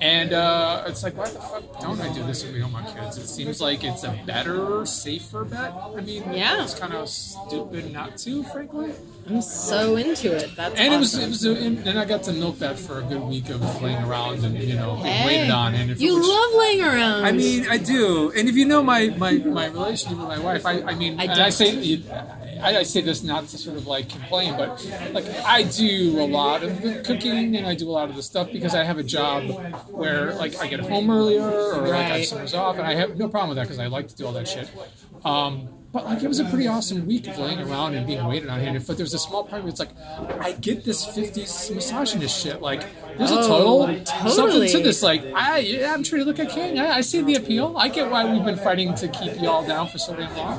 [0.00, 2.88] And uh, it's like, why the fuck don't I do this if we don't want
[2.96, 3.18] kids?
[3.18, 5.72] It seems like it's a better, safer bet.
[5.72, 6.64] I mean, Yeah.
[6.64, 8.92] it's kind of stupid not to, frankly.
[9.28, 10.54] I'm so into it.
[10.56, 13.02] That's And it was, it was, and and I got to milk that for a
[13.02, 15.74] good week of laying around and you know Hey, waited on.
[15.74, 17.24] And if you was- love laying around.
[17.24, 18.32] I mean, I do.
[18.36, 21.24] And if you know my, my, my relationship with my wife, I, I mean, I
[21.24, 22.02] and I say
[22.62, 26.26] I, I say this not to sort of like complain, but like I do a
[26.26, 28.98] lot of the cooking and I do a lot of the stuff because I have
[28.98, 29.44] a job
[29.88, 33.16] where like I get home earlier or like I have summers off, and I have
[33.16, 34.70] no problem with that because I like to do all that shit.
[35.24, 38.48] Um, but like it was a pretty awesome week of laying around and being waited
[38.48, 38.60] on.
[38.60, 39.90] And but there's a small part where it's like
[40.40, 42.60] I get this '50s misogynist shit.
[42.62, 42.80] Like
[43.18, 45.02] there's a Oh, total something to this.
[45.02, 46.78] Like I, yeah, I'm treated like a king.
[46.78, 47.74] I, I see the appeal.
[47.76, 50.58] I get why we've been fighting to keep you all down for so damn long.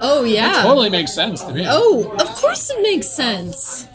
[0.00, 0.62] Oh yeah.
[0.62, 1.64] Totally makes sense to me.
[1.68, 3.88] Oh, of course it makes sense.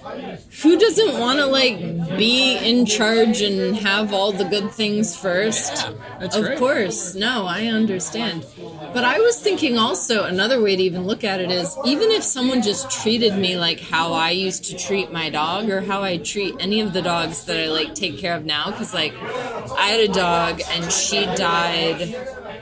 [0.61, 1.77] Who doesn't want to like
[2.17, 5.75] be in charge and have all the good things first?
[5.75, 6.59] Yeah, that's of great.
[6.59, 7.15] course.
[7.15, 8.45] No, I understand.
[8.93, 12.23] But I was thinking also another way to even look at it is even if
[12.23, 16.17] someone just treated me like how I used to treat my dog or how I
[16.17, 19.87] treat any of the dogs that I like take care of now cuz like I
[19.87, 22.15] had a dog and she died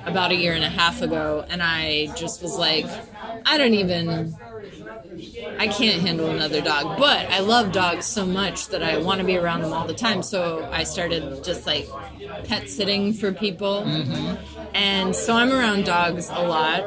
[0.09, 2.85] about a year and a half ago and I just was like
[3.45, 4.35] I don't even
[5.57, 9.25] I can't handle another dog, but I love dogs so much that I want to
[9.25, 10.23] be around them all the time.
[10.23, 11.89] So I started just like
[12.45, 13.83] pet sitting for people.
[13.83, 14.75] Mm-hmm.
[14.75, 16.83] And so I'm around dogs a lot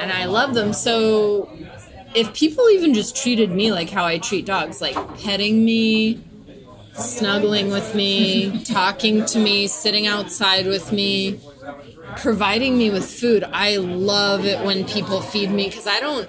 [0.00, 0.72] and I love them.
[0.72, 1.50] So
[2.14, 6.20] if people even just treated me like how I treat dogs, like petting me,
[6.94, 11.40] snuggling with me, talking to me, sitting outside with me,
[12.16, 13.44] providing me with food.
[13.44, 16.28] I love it when people feed me because I don't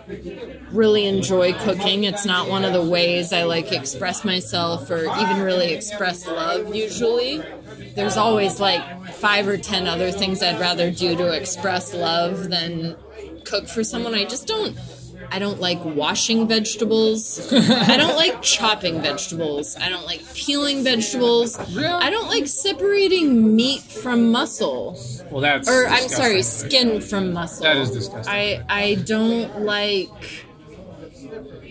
[0.71, 2.03] really enjoy cooking.
[2.03, 6.73] It's not one of the ways I like express myself or even really express love
[6.75, 7.43] usually.
[7.95, 12.95] There's always like five or ten other things I'd rather do to express love than
[13.45, 14.13] cook for someone.
[14.13, 14.77] I just don't
[15.31, 17.51] I don't like washing vegetables.
[17.53, 19.77] I don't like chopping vegetables.
[19.77, 21.57] I don't like peeling vegetables.
[21.73, 21.87] Really?
[21.87, 24.99] I don't like separating meat from muscle.
[25.31, 27.63] Well, that's Or I'm sorry, skin from muscle.
[27.63, 28.33] That is disgusting.
[28.33, 30.09] I I don't like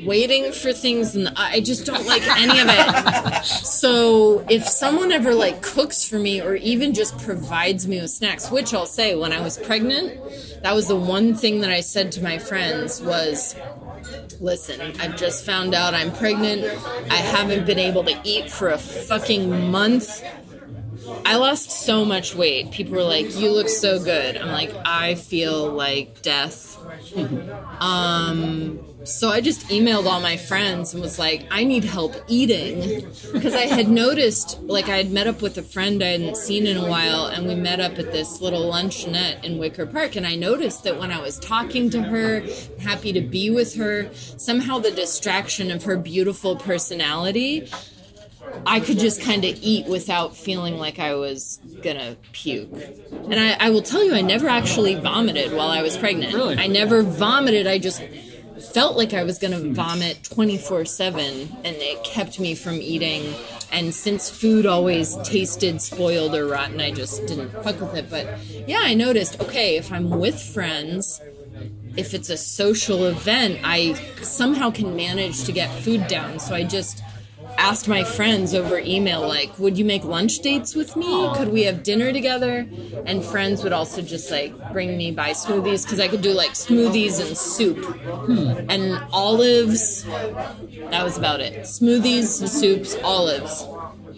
[0.05, 3.45] waiting for things and I just don't like any of it.
[3.45, 8.51] So if someone ever like cooks for me or even just provides me with snacks,
[8.51, 10.21] which I'll say when I was pregnant,
[10.63, 13.57] that was the one thing that I said to my friends was
[14.41, 16.65] listen, I've just found out I'm pregnant.
[17.11, 20.23] I haven't been able to eat for a fucking month.
[21.25, 22.71] I lost so much weight.
[22.71, 26.79] People were like, "You look so good." I'm like, "I feel like death."
[27.81, 33.07] um, so I just emailed all my friends and was like, "I need help eating,"
[33.33, 36.67] because I had noticed, like, I had met up with a friend I hadn't seen
[36.67, 40.27] in a while, and we met up at this little luncheonette in Wicker Park, and
[40.27, 42.43] I noticed that when I was talking to her,
[42.81, 47.69] happy to be with her, somehow the distraction of her beautiful personality
[48.67, 52.71] I could just kind of eat without feeling like I was gonna puke.
[53.31, 56.35] And I, I will tell you, I never actually vomited while I was pregnant.
[56.35, 56.57] Really?
[56.57, 57.67] I never vomited.
[57.67, 58.03] I just
[58.62, 59.73] felt like I was gonna hmm.
[59.73, 61.25] vomit 24 7,
[61.64, 63.35] and it kept me from eating.
[63.73, 68.11] And since food always tasted spoiled or rotten, I just didn't fuck with it.
[68.11, 68.26] But
[68.66, 71.20] yeah, I noticed okay, if I'm with friends,
[71.97, 76.39] if it's a social event, I somehow can manage to get food down.
[76.39, 77.03] So I just,
[77.59, 81.30] asked my friends over email, like, would you make lunch dates with me?
[81.34, 82.66] Could we have dinner together?
[83.07, 86.51] And friends would also just like bring me by smoothies because I could do like
[86.51, 87.78] smoothies and soup
[88.70, 90.05] and olives.
[90.05, 91.62] That was about it.
[91.62, 93.66] Smoothies, soups, olives.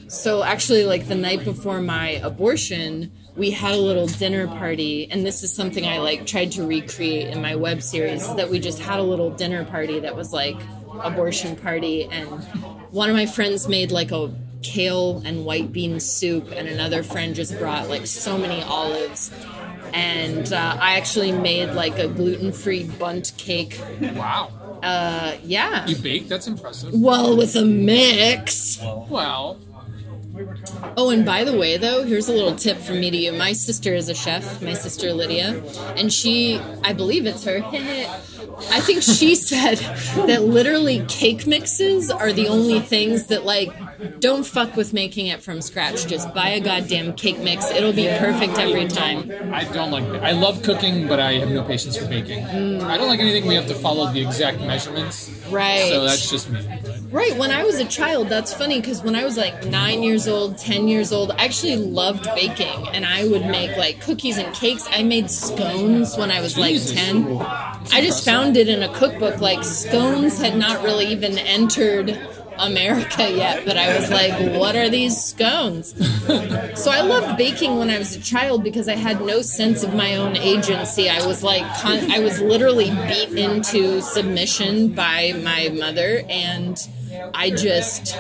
[0.08, 5.24] So actually, like the night before my abortion, we had a little dinner party, and
[5.24, 8.26] this is something I like tried to recreate in my web series.
[8.34, 10.56] That we just had a little dinner party that was like
[11.02, 12.28] abortion party, and
[12.92, 14.32] one of my friends made like a
[14.62, 19.32] kale and white bean soup, and another friend just brought like so many olives.
[19.92, 23.80] And uh, I actually made like a gluten free Bundt cake.
[24.00, 24.78] Wow.
[24.82, 25.86] Uh, yeah.
[25.86, 26.28] You baked?
[26.28, 26.92] That's impressive.
[26.94, 28.78] Well, with a mix.
[28.80, 29.58] Well,
[30.96, 33.32] Oh, and by the way, though, here's a little tip from me to you.
[33.32, 35.62] My sister is a chef, my sister Lydia,
[35.96, 37.62] and she, I believe it's her.
[38.70, 39.78] I think she said
[40.26, 43.72] that literally cake mixes are the only things that, like,
[44.20, 46.06] don't fuck with making it from scratch.
[46.06, 47.70] Just buy a goddamn cake mix.
[47.70, 49.30] It'll be perfect every time.
[49.52, 50.04] I don't like.
[50.22, 52.44] I love cooking, but I have no patience for baking.
[52.44, 52.82] Mm.
[52.82, 55.30] I don't like anything we have to follow the exact measurements.
[55.50, 55.88] Right.
[55.88, 56.60] So that's just me.
[57.12, 60.26] Right, when I was a child, that's funny because when I was like nine years
[60.26, 64.54] old, ten years old, I actually loved baking and I would make like cookies and
[64.54, 64.88] cakes.
[64.90, 67.36] I made scones when I was like 10.
[67.38, 69.42] I just found it in a cookbook.
[69.42, 72.18] Like, scones had not really even entered
[72.58, 75.94] America yet, but I was like, what are these scones?
[76.80, 79.94] So I loved baking when I was a child because I had no sense of
[79.94, 81.10] my own agency.
[81.10, 86.78] I was like, con- I was literally beat into submission by my mother, and
[87.34, 88.16] I just,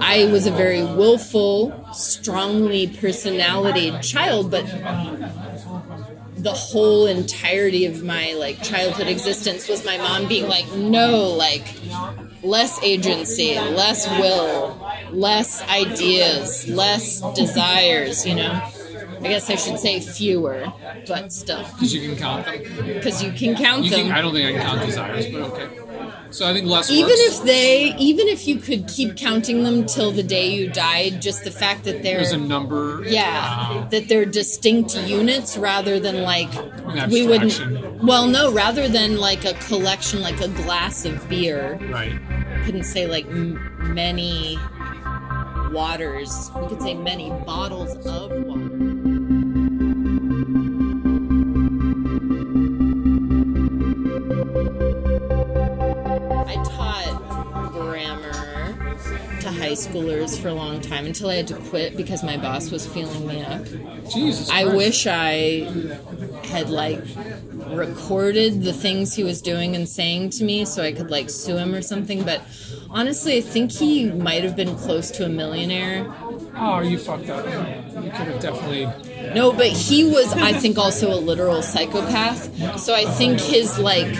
[0.00, 4.64] I was a very willful, strongly personality child, but
[6.36, 11.64] the whole entirety of my like childhood existence was my mom being like no like
[12.42, 14.78] less agency less will
[15.12, 18.50] less ideas less desires you know
[19.20, 20.70] i guess i should say fewer
[21.08, 22.62] but still Because you can count them.
[22.92, 25.40] because you can count You them can, I don't think I can count desires, but
[25.52, 25.83] okay.
[26.34, 27.38] So I think less even works.
[27.38, 31.44] if they even if you could keep counting them till the day you died just
[31.44, 33.04] the fact that they're there's a number.
[33.06, 36.50] Yeah, that they're distinct units rather than like
[37.08, 38.02] we wouldn't.
[38.02, 41.78] Well, no, rather than like a collection, like a glass of beer.
[41.82, 42.18] Right.
[42.64, 44.58] Couldn't say like m- many
[45.70, 46.50] waters.
[46.60, 48.63] We could say many bottles of water.
[59.74, 63.26] Schoolers for a long time until I had to quit because my boss was feeling
[63.26, 63.64] me up.
[64.10, 64.50] Jesus.
[64.50, 64.76] I Christ.
[64.76, 65.70] wish I
[66.44, 67.02] had like
[67.68, 71.56] recorded the things he was doing and saying to me so I could like sue
[71.56, 72.42] him or something, but
[72.90, 76.12] honestly, I think he might have been close to a millionaire.
[76.56, 77.44] Oh, you fucked up.
[77.44, 78.86] You could have definitely.
[79.34, 82.78] No, but he was, I think, also a literal psychopath.
[82.78, 84.14] So I think his like.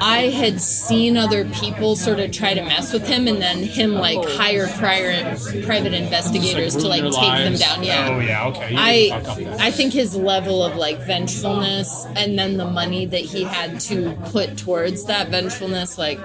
[0.00, 3.94] I had seen other people sort of try to mess with him, and then him
[3.94, 7.82] like hire prior, private investigators to like take them down.
[7.82, 8.08] Yeah.
[8.10, 8.46] Oh yeah.
[8.48, 8.72] Okay.
[8.72, 9.60] You I didn't fuck up that.
[9.60, 14.12] I think his level of like vengefulness and then the money that he had to
[14.30, 16.20] put towards that vengefulness, like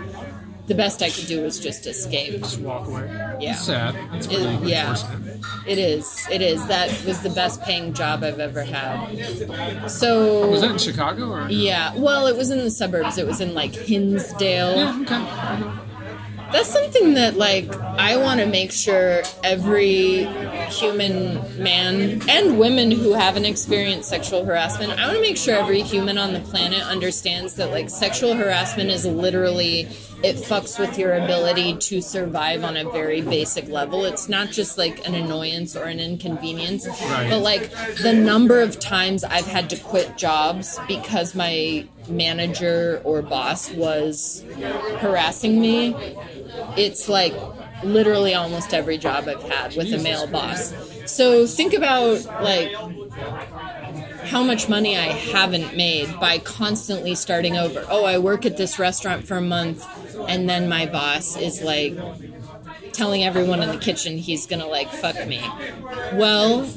[0.69, 2.39] the best I could do was just escape.
[2.39, 3.07] Just walk away.
[3.41, 3.51] Yeah.
[3.51, 3.95] It's sad.
[4.13, 4.95] It's It- yeah.
[5.67, 6.25] It is.
[6.31, 6.65] It is.
[6.67, 9.87] That was the best paying job I've ever had.
[9.89, 11.47] So Was that in Chicago or?
[11.49, 13.17] yeah, well, it was in the suburbs.
[13.17, 14.75] It was in like Hinsdale.
[14.77, 14.99] Yeah.
[15.01, 15.85] Okay.
[16.51, 20.25] That's something that like I want to make sure every
[20.71, 25.81] human man and women who haven't experienced sexual harassment, I want to make sure every
[25.81, 29.87] human on the planet understands that like sexual harassment is literally
[30.23, 34.05] it fucks with your ability to survive on a very basic level.
[34.05, 37.29] It's not just like an annoyance or an inconvenience, Right.
[37.29, 43.21] but like the number of times I've had to quit jobs because my manager or
[43.21, 44.43] boss was
[44.99, 45.95] harassing me
[46.75, 47.33] it's like
[47.83, 50.73] literally almost every job I've had with a male boss.
[51.05, 52.71] So think about like
[54.29, 57.83] how much money I haven't made by constantly starting over.
[57.89, 59.83] Oh, I work at this restaurant for a month
[60.27, 61.97] and then my boss is like
[62.93, 65.41] telling everyone in the kitchen he's gonna like fuck me.
[66.13, 66.67] Well,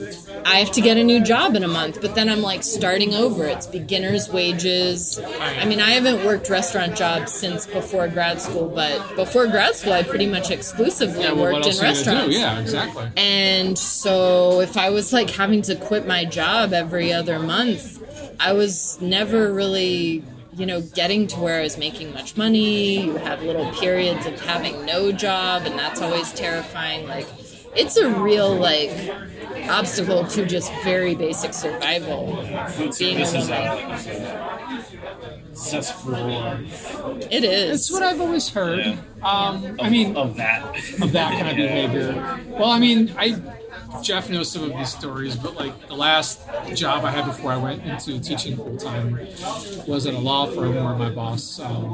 [0.45, 3.15] I have to get a new job in a month, but then I'm like starting
[3.15, 3.45] over.
[3.45, 5.21] It's beginner's wages.
[5.41, 9.93] I mean, I haven't worked restaurant jobs since before grad school, but before grad school,
[9.93, 11.33] I pretty much exclusively Yeah.
[11.33, 12.39] Well, worked in are you gonna restaurants.
[12.39, 12.61] Yeah.
[12.61, 13.09] Exactly.
[13.17, 18.03] And so if I was like having to quit my job every other month,
[18.41, 23.03] I was never really you know, getting to where I was making much money.
[23.05, 27.07] You have little periods of having no job, and that's always terrifying.
[27.09, 27.27] Like,
[27.75, 28.91] it's a real like
[29.71, 32.37] obstacle to just very basic survival.
[32.69, 33.67] Food Being a service is woman.
[33.69, 37.81] a, is a cesspool of, It is.
[37.81, 38.79] It's what I've always heard.
[38.85, 38.97] Yeah.
[39.23, 40.77] Um, I mean, of that.
[41.01, 41.87] of that kind of Yeah.
[41.87, 42.41] behavior.
[42.59, 43.41] Well, I mean, I
[44.01, 46.41] Jeff knows some of these stories, but like the last
[46.75, 49.19] job I had before I went into teaching full time
[49.87, 51.91] was at a law firm where my boss um,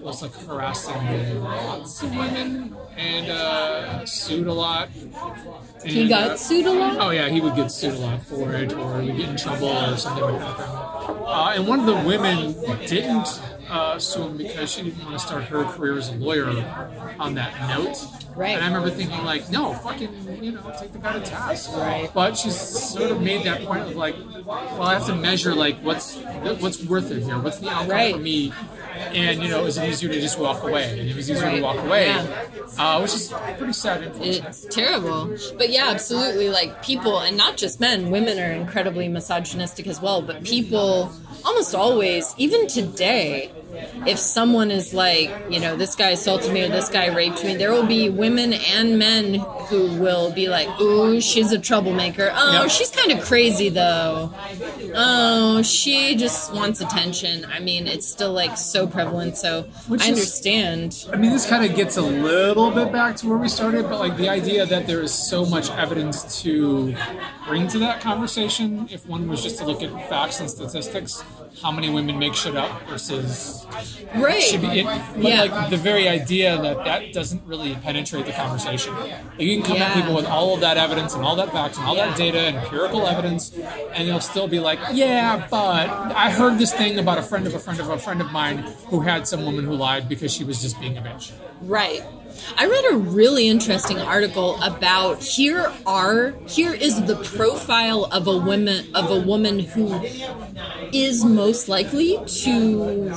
[0.00, 4.88] was like harassing lots of women and uh, sued a lot.
[5.84, 6.96] he got uh, sued a lot.
[6.98, 9.36] Oh yeah, he would get sued a lot for it, or he would get in
[9.36, 10.60] trouble, or something like that.
[10.60, 12.52] Uh, and one of the women
[12.86, 13.40] didn't
[13.74, 16.48] uh, him because she didn't want to start her career as a lawyer
[17.18, 17.98] on that note.
[18.36, 18.50] Right.
[18.56, 21.70] And I remember thinking like, no, fucking, you know, take the guy to task.
[21.72, 22.10] Right.
[22.12, 24.16] But she's sort of made that point of like,
[24.46, 26.16] well, I have to measure like what's
[26.60, 27.38] what's worth it here.
[27.38, 28.14] What's the outcome Right.
[28.14, 28.52] for me?
[29.12, 30.98] And you know, is it easier to just walk away?
[30.98, 31.56] And if it's easier Right.
[31.56, 32.26] to walk away, Yeah.
[32.78, 34.12] uh, which is pretty sad.
[34.20, 35.36] It's terrible.
[35.56, 36.48] But yeah, absolutely.
[36.48, 40.22] Like people, and not just men, women are incredibly misogynistic as well.
[40.22, 41.12] But people,
[41.44, 43.50] almost always, even today,
[44.06, 47.54] if someone is like, you know, this guy assaulted me or this guy raped me,
[47.56, 49.34] there will be women and men
[49.68, 52.30] who will be like, ooh, she's a troublemaker.
[52.34, 52.70] Oh, Yep.
[52.70, 54.32] she's kind of crazy though.
[54.94, 57.44] Oh, she just wants attention.
[57.46, 59.36] I mean, it's still like so prevalent.
[59.36, 61.06] So Which I is- understand.
[61.12, 63.98] I mean, this kind of gets a little bit back to where we started, but
[63.98, 66.94] like the idea that there is so much evidence to
[67.46, 71.22] bring to that conversation, if one was just to look at facts and statistics,
[71.62, 73.63] how many women make shit up versus
[74.14, 74.42] Right.
[74.42, 75.42] should be it, but Yeah.
[75.42, 78.94] like the very idea that that doesn't really penetrate the conversation.
[78.98, 81.78] Like you can come at people with all of that evidence and all that facts
[81.78, 83.52] and all that data and empirical evidence,
[83.94, 87.54] and they'll still be like, "Yeah, but I heard this thing about a friend of
[87.54, 90.44] a friend of a friend of mine who had some woman who lied because she
[90.44, 92.02] was just being a bitch." Right.
[92.56, 98.36] I read a really interesting article about here are here is the profile of a
[98.36, 99.92] woman of a woman who
[100.92, 103.14] is most likely to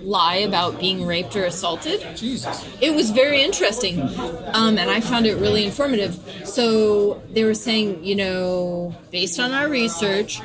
[0.00, 2.04] lie about being raped or assaulted.
[2.16, 2.66] Jesus.
[2.80, 6.18] It was very interesting, um, and I found it really informative.
[6.44, 10.40] So they were saying, you know, based on our research,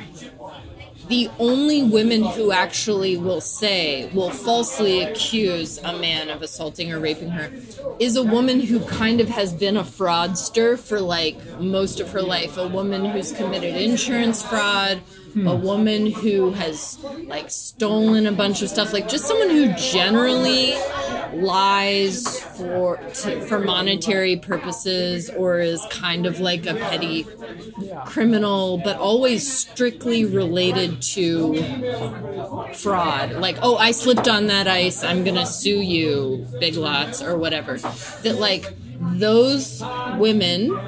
[1.08, 6.98] the only women who actually will say, will falsely accuse a man of assaulting or
[6.98, 7.50] raping her,
[7.98, 12.22] is a woman who kind of has been a fraudster for like most of her
[12.22, 12.56] life.
[12.56, 15.00] A woman who's committed insurance fraud,
[15.36, 15.62] a hmm.
[15.62, 20.74] woman who has like stolen a bunch of stuff, like just someone who generally
[21.42, 27.26] lies for to, for monetary purposes or is kind of like a petty
[28.06, 31.54] criminal, but always strictly related to
[32.74, 33.32] fraud.
[33.32, 37.78] Like, oh, I slipped on that ice, I'm gonna sue you, Big Lots, or whatever.
[37.78, 39.82] That, like, those
[40.16, 40.78] women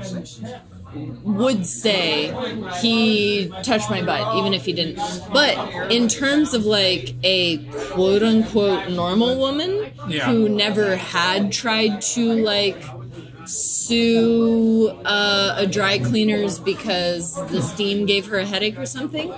[1.23, 2.33] would say
[2.81, 4.99] he touched my butt, even if he didn't.
[5.33, 5.57] But
[5.93, 7.59] in terms of like a
[7.93, 10.27] quote unquote normal woman Yeah.
[10.27, 12.83] who never had tried to like
[13.47, 19.33] sue uh, a dry cleaners because the steam gave her a headache or something.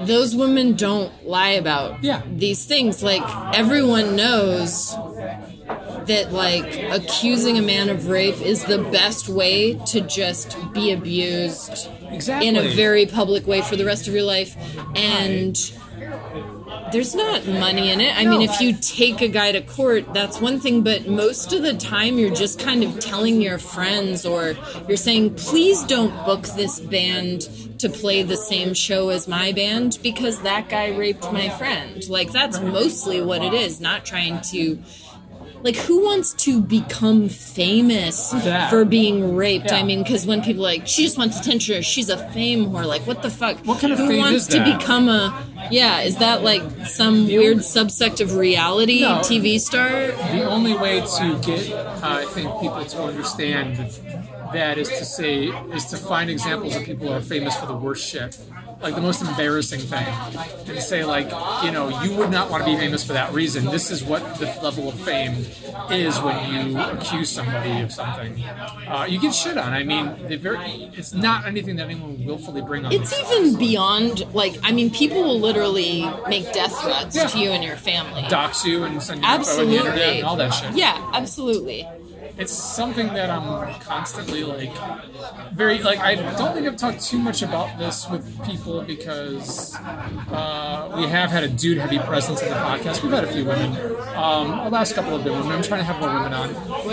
[0.00, 2.22] Those women don't lie about Yeah.
[2.34, 3.02] these things.
[3.02, 3.22] Like
[3.54, 4.94] everyone knows
[6.06, 11.88] that like accusing a man of rape is the best way to just be abused
[12.10, 12.48] Exactly.
[12.48, 14.56] in a very public way for the rest of your life
[14.94, 15.56] and
[16.92, 18.14] there's not money in it.
[18.16, 21.62] I mean, if you take a guy to court, that's one thing, but most of
[21.62, 24.54] the time you're just kind of telling your friends or
[24.86, 27.48] you're saying, please don't book this band
[27.78, 32.06] to play the same show as my band because that guy raped my friend.
[32.08, 34.78] Like, that's mostly what it is, not trying to.
[35.62, 38.32] Like, who wants to become famous
[38.70, 39.66] for being raped?
[39.66, 39.76] Yeah.
[39.76, 42.66] I mean, because when people are like, she just wants attention or she's a fame
[42.66, 43.58] whore, like, what the fuck?
[43.64, 45.46] What kind of who wants to become a.
[45.70, 49.20] Yeah, is that like some weird subsect of reality No.
[49.20, 49.88] TV star?
[49.88, 53.78] The only way to get, uh, I think, people to understand
[54.52, 57.76] that is to say, is to find examples of people who are famous for the
[57.76, 58.38] worst shit.
[58.80, 60.04] Like the most embarrassing thing.
[60.66, 61.26] And say, like,
[61.64, 63.66] you know, you would not want to be famous for that reason.
[63.66, 65.46] This is what the level of fame
[65.88, 68.42] is when you accuse somebody of something.
[68.42, 69.72] Uh, you get shit on.
[69.72, 73.46] I mean, very, it's not anything that anyone would willfully bring on It's themselves.
[73.46, 77.28] even beyond, like, I mean, people will literally make death threats Yeah.
[77.28, 78.26] to you and your family.
[78.28, 80.72] dox you and send you info on the internet and all that shit.
[80.74, 81.86] Yeah, absolutely.
[82.38, 84.72] It's something that I'm constantly like
[85.52, 90.92] very like I don't think I've talked too much about this with people because uh,
[90.96, 93.02] we have had a dude heavy presence in the podcast.
[93.02, 93.76] We've had a few women.
[94.16, 95.52] Um, the last couple have been women.
[95.52, 96.50] I'm trying to have more women on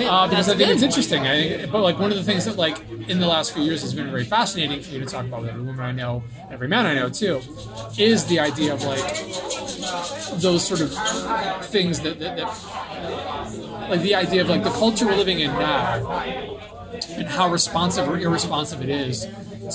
[0.07, 1.25] uh, because I think it's interesting.
[1.25, 2.77] I, but like one of the things that like
[3.07, 5.49] in the last few years has been very fascinating for me to talk about with
[5.49, 7.41] every woman I know, every man I know too,
[7.97, 8.99] is the idea of like
[10.41, 10.93] those sort of
[11.65, 16.19] things that, that, that like the idea of like the culture we're living in now
[17.11, 19.27] and how responsive or irresponsive it is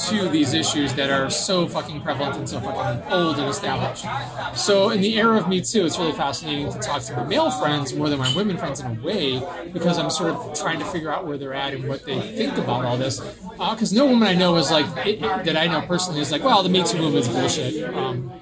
[0.09, 4.05] to these issues that are so fucking prevalent and so fucking old and established.
[4.59, 7.51] So in the era of Me Too, it's really fascinating to talk to my male
[7.53, 9.41] friends more than my women friends in a way
[9.73, 12.57] because I'm sort of trying to figure out where they're at and what they think
[12.59, 13.21] about all this.
[13.53, 16.43] Because no woman I know is like it, it- that I know personally is like,
[16.43, 17.95] well, the Me Too movement is bullshit.
[17.95, 18.33] Um,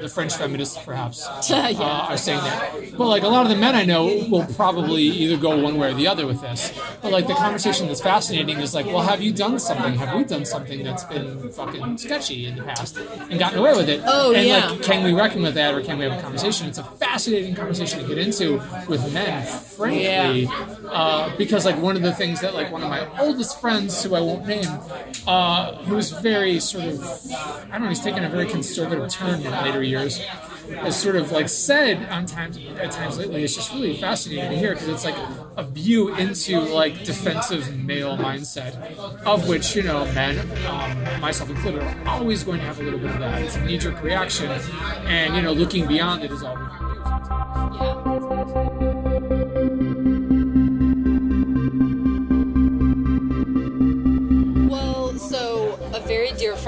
[0.00, 1.70] the French feminists, perhaps, Yeah.
[1.78, 2.96] uh, are saying that.
[2.96, 5.90] But like a lot of the men I know will probably either go one way
[5.90, 6.72] or the other with this.
[7.02, 9.94] But like the conversation that's fascinating is like, well, have you done something?
[9.94, 13.88] Have we done something that's been fucking sketchy in the past and gotten away with
[13.88, 14.02] it?
[14.06, 14.70] Oh, and yeah.
[14.70, 16.66] like, can we reckon with that or can we have a conversation?
[16.68, 20.48] It's a fascinating conversation to get into with men, frankly,
[20.88, 24.14] uh, because like one of the things that like one of my oldest friends, who
[24.14, 24.66] I won't name,
[25.26, 27.00] uh, who's very sort of,
[27.32, 31.32] I don't know, he's taken a very conservative turn in later years, has sort of
[31.32, 33.42] like said on times at times lately.
[33.42, 35.16] It's just really fascinating to hear because it's like
[35.56, 38.76] a view into like defensive male mindset,
[39.24, 42.98] of which you know men, um, myself included, are always going to have a little
[42.98, 43.42] bit of that.
[43.42, 44.50] It's a knee-jerk reaction,
[45.06, 48.07] and you know, looking beyond it is all we can do.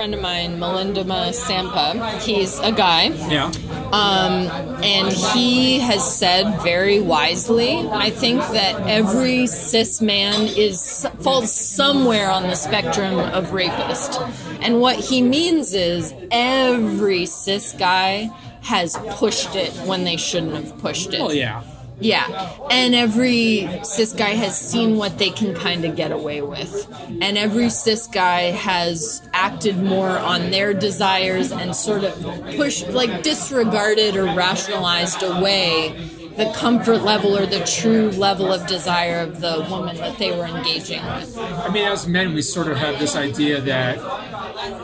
[0.00, 3.52] Friend of mine, Melindama Sampa, he's a guy, Yeah.
[3.92, 4.48] um,
[4.82, 7.86] and he has said very wisely.
[7.92, 14.18] I think that every cis man is falls somewhere on the spectrum of rapist,
[14.62, 18.30] and what he means is every cis guy
[18.62, 21.20] has pushed it when they shouldn't have pushed it.
[21.20, 21.60] Well, yeah.
[22.00, 26.90] Yeah, and every cis guy has seen what they can kind of get away with.
[27.20, 32.14] And every cis guy has acted more on their desires and sort of
[32.56, 35.94] pushed, like, disregarded or rationalized away
[36.36, 40.46] the comfort level or the true level of desire of the woman that they were
[40.46, 41.36] engaging with.
[41.38, 43.98] I mean, as men, we sort of have this idea that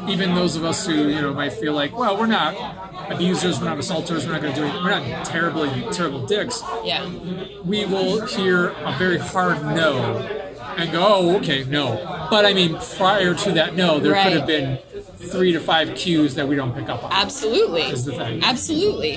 [0.09, 2.55] even those of us who, you know, might feel like, well, we're not
[3.11, 6.63] abusers, we're not assaulters, we're not going to do anything, we're not terribly, terrible dicks,
[6.85, 7.09] Yeah.
[7.65, 10.17] we will hear a very hard no
[10.77, 12.27] and go, oh, okay, no.
[12.31, 14.25] But I mean, prior to that no, there Right.
[14.25, 14.79] could have been
[15.31, 17.13] three to five cues that we don't pick up on.
[17.13, 17.83] Absolutely.
[17.83, 18.43] Is the thing.
[18.45, 19.17] Absolutely.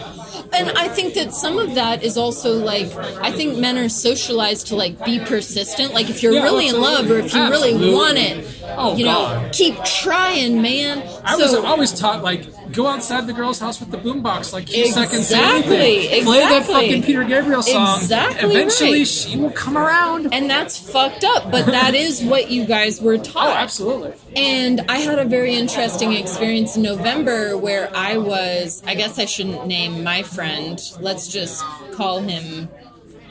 [0.54, 4.68] And I think that some of that is also like I think men are socialized
[4.68, 5.94] to like be persistent.
[5.94, 8.46] Like if you're Yeah, oh, really in love or if you really want it,
[8.78, 11.02] Oh, you know, oh, keep trying, man.
[11.24, 14.66] I was So- always taught like go outside the girl's house with the boombox, like
[14.68, 15.28] two seconds.
[15.28, 16.24] say Exactly.
[16.24, 17.98] Play that fucking Peter Gabriel song.
[18.00, 19.08] Exactly Eventually, right.
[19.08, 20.34] she will come around.
[20.34, 23.58] and that's fucked up, but that is what you guys were Oh, taught.
[23.58, 24.14] absolutely.
[24.36, 29.26] And I had a very interesting experience in November where I was, I guess I
[29.26, 30.80] shouldn't name my friend.
[31.00, 31.64] Let's just
[31.94, 32.70] call him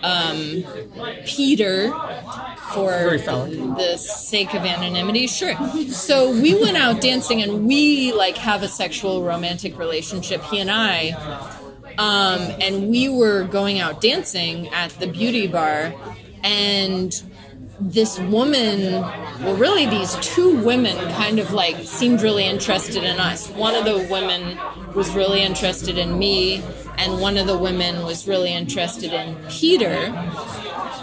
[0.02, 0.64] um,
[1.26, 1.90] Peter
[2.72, 5.26] for the sake of anonymity.
[5.26, 5.54] Sure.
[5.88, 10.70] So we went out dancing and we like have a sexual romantic relationship, he and
[10.70, 11.10] I.
[11.98, 15.92] Um, and we were going out dancing at the beauty bar
[16.44, 17.22] and
[17.80, 18.80] this woman
[19.40, 23.84] well really these two women kind of like seemed really interested in us one of
[23.84, 24.58] the women
[24.94, 26.60] was really interested in me
[26.98, 30.12] and one of the women was really interested in peter.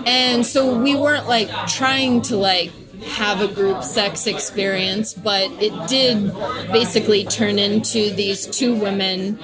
[0.06, 2.72] And so we weren't like trying to like
[3.04, 6.34] have a group sex experience but it did
[6.72, 9.38] basically turn into these two women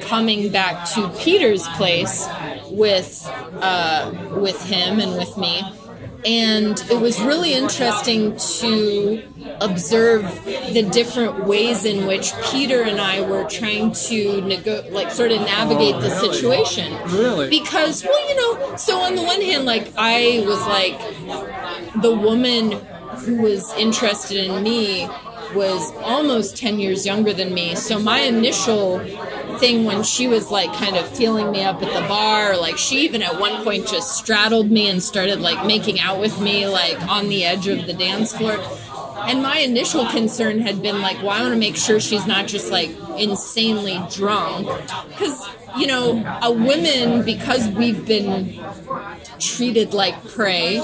[0.00, 2.26] coming back to peter's place
[2.70, 3.28] with
[3.60, 5.62] uh, with him and with me
[6.24, 9.22] and it was really interesting to
[9.60, 15.32] observe the different ways in which Peter and I were trying to nego- like sort
[15.32, 16.32] of navigate the really?
[16.32, 16.92] situation.
[17.08, 17.50] Really?
[17.50, 20.98] Because well, you know, so on the one hand like I was like
[22.02, 22.72] the woman
[23.24, 25.08] who was interested in me
[25.54, 27.74] was almost 10 years younger than me.
[27.74, 29.00] So my initial
[29.58, 33.04] thing when she was like kind of feeling me up at the bar, like she
[33.04, 37.00] even at one point just straddled me and started like making out with me like
[37.08, 38.58] on the edge of the dance floor.
[39.24, 42.46] And my initial concern had been like, well, I want to make sure she's not
[42.48, 44.66] just like insanely drunk.
[45.08, 48.58] Because you know, a women because we've been
[49.38, 50.78] treated like prey.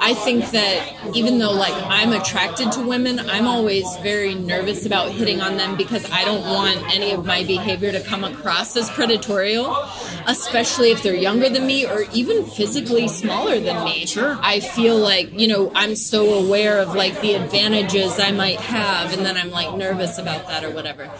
[0.00, 5.10] I think that even though like I'm attracted to women, I'm always very nervous about
[5.10, 8.88] hitting on them because I don't want any of my behavior to come across as
[8.90, 9.88] predatorial,
[10.26, 14.06] especially if they're younger than me or even physically smaller than me.
[14.06, 14.38] Sure.
[14.40, 19.12] I feel like, you know, I'm so aware of like the advantages I might have
[19.12, 21.10] and then I'm like nervous about that or whatever.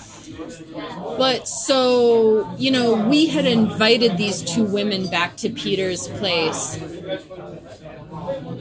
[1.19, 6.79] But so, you know, we had invited these two women back to Peter's place.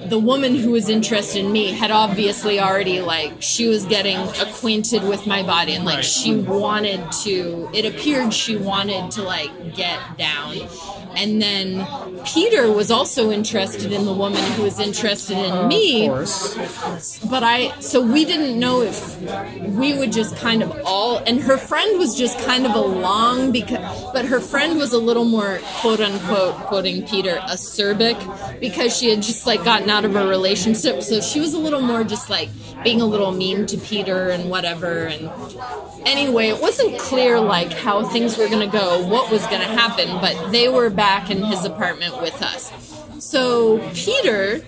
[0.08, 5.04] The woman who was interested in me had obviously already, like, she was getting acquainted
[5.04, 6.06] with my body and, like, Right.
[6.06, 10.58] she wanted to, it appeared she wanted to, like, get down.
[11.16, 11.86] And then
[12.26, 17.20] Peter was also interested in the woman who was interested in me Of course.
[17.30, 19.20] but I so we didn't know if
[19.80, 24.12] we would just kind of all and her friend was just kind of along because
[24.14, 29.22] but her friend was a little more quote unquote quoting Peter acerbic because she had
[29.22, 31.02] just like gotten out of a relationship.
[31.04, 32.50] So she was a little more just like
[32.84, 35.06] being a little mean to Peter and whatever.
[35.06, 35.30] And
[36.08, 40.52] anyway it wasn't clear like how things were to go what was to happen but
[40.52, 42.72] they were back in his apartment with us.
[43.20, 44.62] So Peter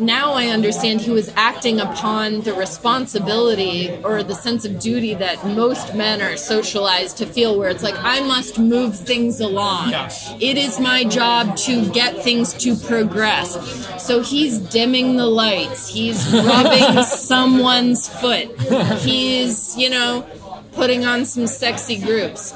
[0.00, 5.46] now I understand he was acting upon the responsibility or the sense of duty that
[5.46, 9.90] most men are socialized to feel, where it's like, I must move things along.
[9.90, 10.34] Yes.
[10.40, 14.04] It is my job to get things to progress.
[14.04, 18.58] So he's dimming the lights, he's rubbing someone's foot,
[19.00, 20.26] he's, you know,
[20.72, 22.54] putting on some sexy groups.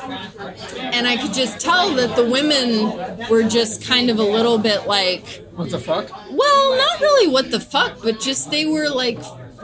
[0.78, 4.86] And I could just tell that the women were just kind of a little bit
[4.86, 6.10] like, What the fuck?
[6.32, 9.20] well, not really what the fuck, but just they were like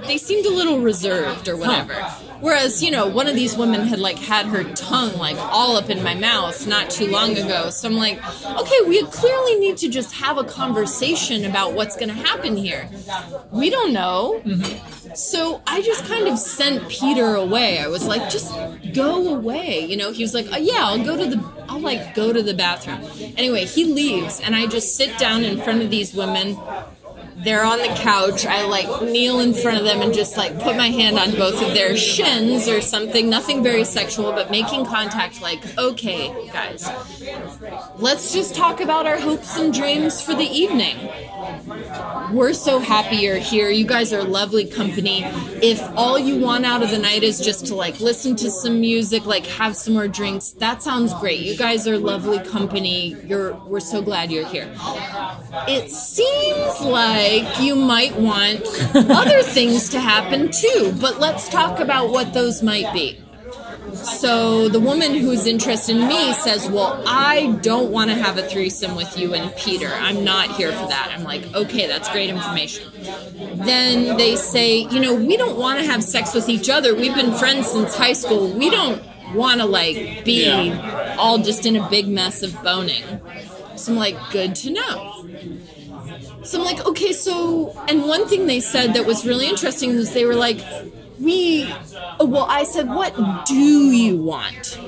[0.06, 1.94] they seemed a little reserved or whatever.
[2.40, 5.90] Whereas, you know, one of these women had like had her tongue like all up
[5.90, 7.70] in my mouth not too long ago.
[7.70, 12.08] So I'm like, okay, we clearly need to just have a conversation about what's going
[12.08, 12.88] to happen here.
[13.50, 14.42] We don't know.
[15.14, 17.78] So I just kind of sent Peter away.
[17.78, 18.54] I was like, just
[18.94, 19.80] go away.
[19.80, 22.42] You know, he was like, oh, yeah, I'll go to the, I'll like go to
[22.42, 23.00] the bathroom.
[23.36, 26.56] Anyway, he leaves and I just sit down in front of these women.
[27.42, 28.44] They're on the couch.
[28.44, 31.62] I like kneel in front of them and just like put my hand on both
[31.62, 33.30] of their shins or something.
[33.30, 36.88] Nothing very sexual, but making contact like, okay, guys,
[37.96, 40.96] let's just talk about our hopes and dreams for the evening.
[42.32, 43.70] We're so happy you're here.
[43.70, 45.24] You guys are lovely company.
[45.62, 48.80] If all you want out of the night is just to like listen to some
[48.80, 51.40] music, like have some more drinks, that sounds great.
[51.40, 53.16] You guys are lovely company.
[53.24, 54.70] You're we're so glad you're here.
[55.66, 57.29] It seems like
[57.60, 58.62] you might want
[58.94, 63.20] other things to happen too, but let's talk about what those might be.
[63.94, 68.42] So the woman who's interested in me says, Well, I don't want to have a
[68.42, 69.88] threesome with you and Peter.
[69.88, 71.12] I'm not here for that.
[71.12, 72.90] I'm like, Okay, that's great information.
[73.56, 76.94] Then they say, You know, we don't want to have sex with each other.
[76.94, 78.48] We've been friends since high school.
[78.52, 79.02] We don't
[79.34, 81.16] want to, like, be Yeah.
[81.18, 83.02] all just in a big mess of boning.
[83.76, 85.26] So I'm like, Good to know.
[86.42, 90.12] So I'm like, okay, so, and one thing they said that was really interesting was
[90.12, 90.60] they were like,
[91.20, 91.70] we,
[92.18, 93.14] oh, well, I said, what
[93.46, 94.78] do you want?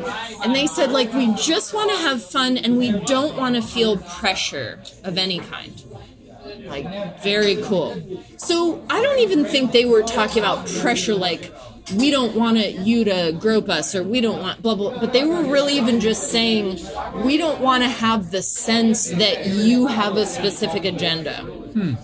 [0.43, 3.63] And they said, like, we just want to have fun and we don't want to
[3.63, 5.83] feel pressure of any kind.
[6.65, 8.01] Like, very cool.
[8.39, 11.53] So I don't even think they were talking about pressure like,
[11.97, 15.13] we don't want to, you to grope us or we don't want blah blah but
[15.13, 16.79] they were really even just saying
[17.25, 21.95] we don't want to have the sense that you have a specific agenda hmm.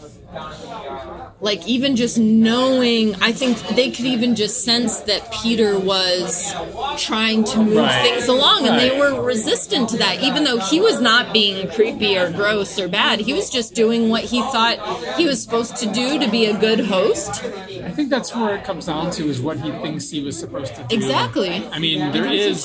[1.41, 6.53] Like even just knowing i think they could even just sense that peter was
[6.97, 8.03] trying to move Right.
[8.03, 12.19] things along and they were resistant to that even though he was not being creepy
[12.19, 14.79] or gross or bad he was just doing what he thought
[15.17, 18.65] he was supposed to do to be a good host I think that's where it
[18.65, 20.95] comes down to is what he thinks he was supposed to do.
[20.95, 21.67] Exactly.
[21.73, 22.65] I mean, there is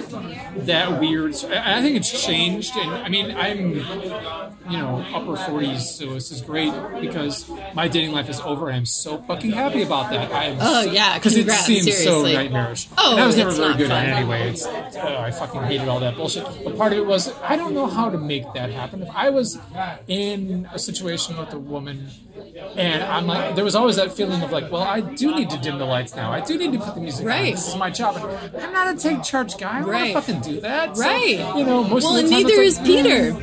[0.00, 1.34] that weird.
[1.44, 3.74] I think it's changed, and I mean, I'm,
[4.70, 8.76] you know, upper 40s, so this is great because my dating life is over, and
[8.76, 10.32] I'm so fucking happy about that.
[10.32, 12.88] I'm Oh, yeah, because it seems so nightmarish.
[12.98, 14.04] Oh, and I was never very good fun.
[14.04, 14.50] at it anyway.
[14.50, 16.44] It's uh, I fucking hated all that bullshit.
[16.64, 19.02] But part of it was I don't know how to make that happen.
[19.02, 19.58] If I was
[20.08, 22.08] in a situation with a woman.
[22.76, 25.58] And I'm like, there was always that feeling of like, well, I do need to
[25.58, 26.32] dim the lights now.
[26.32, 27.26] I do need to put the music on.
[27.26, 27.54] Right.
[27.54, 28.16] This is my job.
[28.16, 29.81] And I'm not a take charge guy.
[29.82, 30.14] I don't Right.
[30.14, 30.96] want to fucking do that.
[30.96, 31.38] So, Right.
[31.58, 33.36] you know, most well of and the time neither it's is like, peter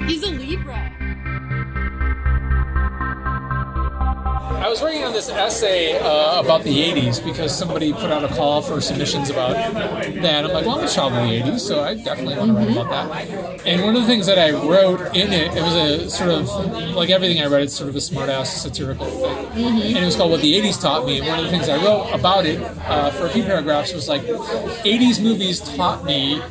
[0.00, 0.06] eh.
[0.06, 0.92] he's a libra
[4.50, 8.28] I was working on this essay uh, about the 80s because somebody put out a
[8.28, 10.44] call for submissions about that.
[10.44, 12.70] I'm like, well, I'm a child of the 80s, so I definitely want to write
[12.70, 13.66] about that.
[13.66, 16.48] And one of the things that I wrote in it, it was a sort of,
[16.94, 19.46] like everything I read, it's sort of a smart ass satirical thing.
[19.64, 21.18] And it was called What the 80s Taught Me.
[21.18, 24.08] And one of the things I wrote about it uh, for a few paragraphs was
[24.08, 26.42] like, 80s movies taught me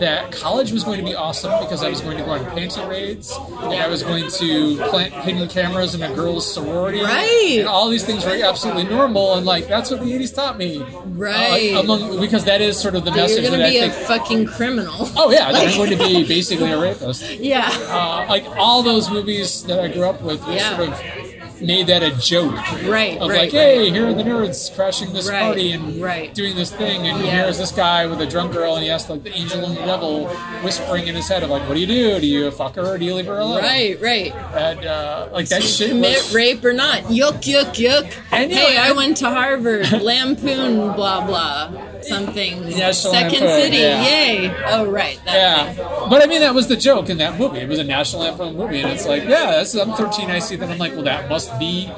[0.00, 2.86] that college was going to be awesome because I was going to go on panty
[2.88, 7.00] raids and I was going to plant hidden cameras in a girls' sorority.
[7.02, 7.56] Right.
[7.60, 10.82] And all these things were absolutely normal and like that's what the 80s taught me.
[10.82, 11.72] Uh, Right.
[11.72, 13.86] like, among, because that is sort of the That message you're gonna that be I
[13.86, 14.06] a think.
[14.06, 15.08] fucking criminal.
[15.16, 17.22] Oh yeah, that I'm going to be basically a rapist.
[17.38, 17.68] Yeah.
[17.88, 20.76] Uh, like all those movies that I grew up with, Yeah.
[20.76, 21.25] sort of
[21.60, 22.54] made that a joke.
[22.86, 26.34] Right, Of right, like, hey, here are the nerds crashing this Right, party and right.
[26.34, 27.42] doing this thing, and Yeah.
[27.44, 29.82] here's this guy with a drunk girl, and he has like the angel and the
[29.82, 30.26] devil
[30.62, 32.20] whispering in his head of like, what do you do?
[32.20, 33.62] Do you fuck her or do you leave her alone?
[33.62, 34.34] Right, right.
[34.54, 36.34] And uh, like that shit Commit was.
[36.34, 37.02] rape or not?
[37.04, 38.04] Yuck, yuck, yuck.
[38.04, 39.90] You hey, I went to Harvard.
[40.02, 41.68] Lampoon, blah blah,
[42.02, 42.62] something.
[42.62, 44.02] National Second Lampoon, City, yeah.
[44.04, 44.54] yay!
[44.66, 46.08] Oh right, that Yeah, thing.
[46.10, 47.58] but I mean that was the joke in that movie.
[47.58, 50.30] It was a National Lampoon movie, and it's like, yeah, that's, I'm 13.
[50.30, 50.70] I see that.
[50.70, 51.90] I'm like, well, that must be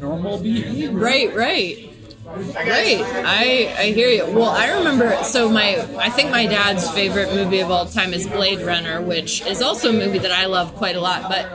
[0.00, 0.90] normal behavior.
[0.92, 1.89] Right, right.
[2.36, 3.00] Right.
[3.02, 4.24] I I hear you.
[4.24, 8.26] Well, I remember so my I think my dad's favorite movie of all time is
[8.28, 11.46] Blade Runner, which is also a movie that I love quite a lot, but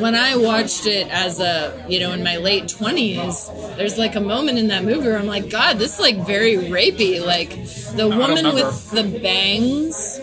[0.00, 4.20] when I watched it as a, you know, in my late 20s, there's like a
[4.20, 7.24] moment in that movie where I'm like, god, this is like very rapey.
[7.24, 7.50] Like
[7.94, 10.20] the woman with the bangs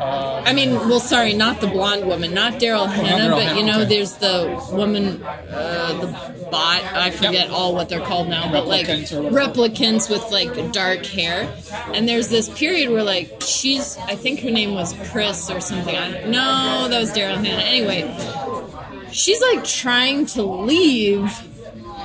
[0.00, 3.66] I mean, well, sorry, not the blonde woman, not Daryl Hannah, Daryl but Hannah, you
[3.66, 6.82] know, there's the woman, uh, the bot.
[6.94, 9.52] I forget all what they're called now, but like Replicants or whatever.
[9.52, 11.54] replicants with like dark hair.
[11.92, 15.94] And there's this period where like she's, I think her name was Pris or something.
[15.94, 17.62] I, no, that was Daryl Hannah.
[17.62, 21.30] Anyway, she's like trying to leave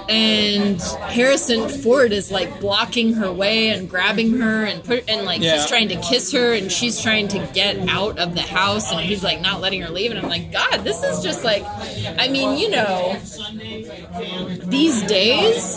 [0.09, 5.41] and Harrison Ford is like blocking her way and grabbing her and put and like
[5.41, 5.55] Yeah.
[5.57, 9.01] he's trying to kiss her and she's trying to get out of the house and
[9.01, 11.63] he's like not letting her leave and I'm like god this is just like
[12.19, 13.17] I mean you know
[14.65, 15.75] these days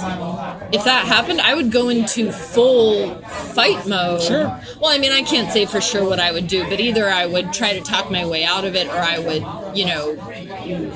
[0.72, 3.14] if that happened I would go into full
[3.54, 4.44] fight mode Sure.
[4.80, 7.26] well I mean I can't say for sure what I would do but either I
[7.26, 10.14] would try to talk my way out of it or I would you know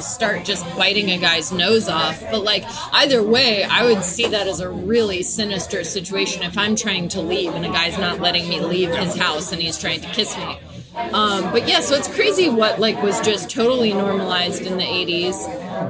[0.01, 2.21] start just biting a guy's nose off.
[2.31, 6.77] But like either way, I would see that as a really sinister situation if I'm
[6.77, 10.01] trying to leave and a guy's not letting me leave his house and he's trying
[10.01, 10.59] to kiss me.
[10.95, 15.49] Um, but yeah, so it's crazy what like was just totally normalized in the 80s.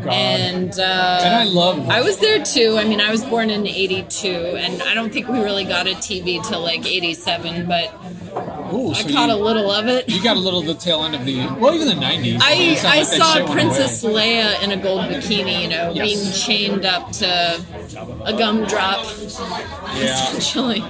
[0.08, 2.76] And uh, And I love- I was there too.
[2.78, 5.90] I mean, I was born in '82, and I don't think we really got a
[5.94, 7.92] TV till like '87, but
[8.72, 10.08] Ooh, I so caught you, a little of it.
[10.08, 12.38] you got a little of the tail end of the well, even the '90s.
[12.40, 14.02] I, I like saw Princess.
[14.04, 16.06] Leia in a gold bikini, you know, Yes.
[16.06, 16.32] being
[16.72, 17.26] chained up to
[18.24, 19.04] a gumdrop,
[19.96, 20.28] Yeah.
[20.36, 20.82] essentially.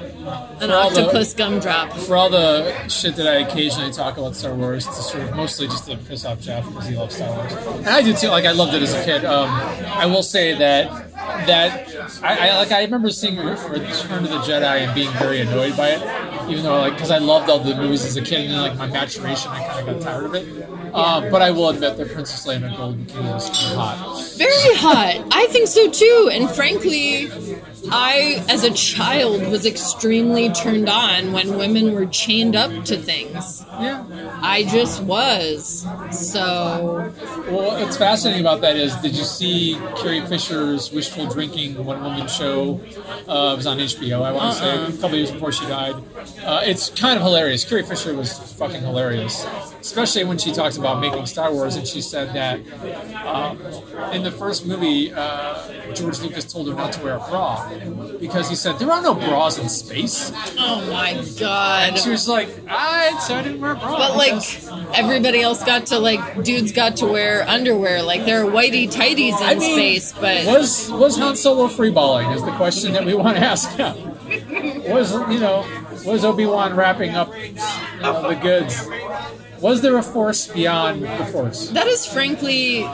[0.60, 1.92] An all the- octopus gumdrop.
[1.92, 5.66] For all the shit that I occasionally talk about Star Wars, to sort of mostly
[5.66, 8.28] just to piss off Jeff because he loves Star Wars, and I do too.
[8.28, 9.24] Like I loved it as a kid.
[9.24, 10.88] Um, I will say that
[11.46, 11.88] that
[12.22, 15.88] I, I like I remember seeing Return of the Jedi and being very annoyed by
[15.90, 18.60] it, even though like because I loved all the movies as a kid, and then
[18.60, 20.68] like my maturation, I kind of got tired of it.
[20.94, 24.22] Uh, but I will admit that Princess Leia and a gold bikini was hot.
[24.36, 25.26] Very hot.
[25.32, 26.30] I think so too.
[26.32, 27.28] And frankly,
[27.91, 33.64] I, as a child, was extremely turned on when women were chained up to things.
[33.68, 34.05] Yeah.
[34.41, 35.87] I just was.
[36.11, 37.12] So,
[37.51, 42.28] Well, what's fascinating about that is, did you see Carrie Fisher's Wishful Drinking One Woman
[42.28, 42.80] Show?
[43.28, 44.87] Uh, it was on HBO, I want to Uh-uh.
[44.91, 45.95] say, a couple years before she died.
[46.45, 47.64] Uh, it's kind of hilarious.
[47.64, 49.47] Carrie Fisher was fucking hilarious,
[49.80, 52.61] especially when she talks about making Star Wars, and she said that
[53.24, 53.61] um,
[54.12, 57.68] in the first movie, uh, George Lucas told her not to wear a bra
[58.20, 61.88] because he said there are no bras in space, oh my god.
[61.88, 64.42] and she was like, "I so I didn't wear a bra." But like
[64.94, 68.02] everybody else got to like dudes got to wear underwear.
[68.02, 72.34] Like there are whitey tighties in I mean, space, but was was Han Solo freeballing?
[72.34, 73.94] Is the question that we want to ask him.
[74.90, 75.66] Was you know
[76.06, 77.54] was Obi Wan wrapping up you
[78.00, 78.88] know, the goods?
[79.62, 81.68] Was there a force beyond the force?
[81.70, 82.84] that is frankly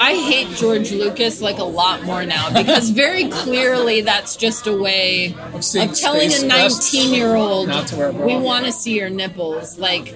[0.00, 4.76] I hate George Lucas like a lot more now because very clearly that's just a
[4.76, 8.26] way Of of telling a 19 year old not to wear a bra.
[8.26, 9.78] we want to see your nipples.
[9.78, 10.14] Like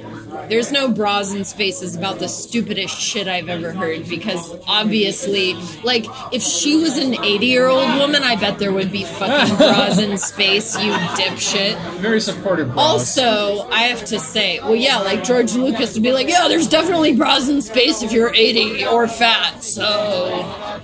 [0.48, 5.54] there's no bras in space is about the stupidest shit I've ever heard because obviously
[5.82, 9.56] like if she was an 80 year old woman I bet there would be fucking
[9.56, 11.76] bras in space you dipshit.
[11.98, 12.68] Very supportive.
[12.68, 12.78] Bros.
[12.78, 16.68] Also, I have to say, well, yeah, like George Lucas would be like, yeah, there's
[16.68, 19.62] definitely bras in space if you're 80 or fat.
[19.62, 20.80] So,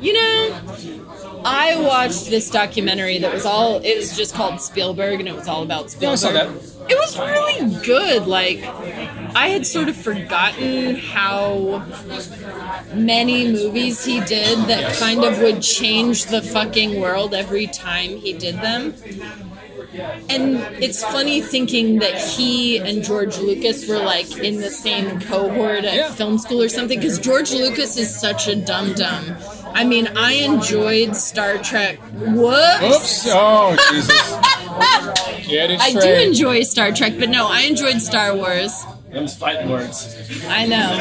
[0.00, 1.05] you know,
[1.48, 5.46] I watched this documentary that was all it was just called Spielberg and it was
[5.48, 6.18] all about Yeah, I Spielberg.
[6.18, 6.90] saw that.
[6.90, 8.26] It was really good.
[8.26, 8.62] Like
[9.34, 11.84] I had sort of forgotten how
[12.94, 18.32] many movies he did that kind of would change the fucking world every time he
[18.32, 18.94] did them.
[20.28, 25.84] And it's funny thinking that he and George Lucas were like in the same cohort
[25.84, 26.10] at Yeah.
[26.12, 29.36] film school or something because George Lucas is such a dum dum.
[29.74, 31.98] I mean, I enjoyed Star Trek.
[32.14, 32.82] Whoops.
[32.82, 33.28] Oops!
[33.32, 34.32] Oh Jesus!
[35.48, 38.84] I do enjoy Star Trek, but no, I enjoyed Star Wars.
[39.16, 40.14] Them's fighting words.
[40.46, 40.98] I know.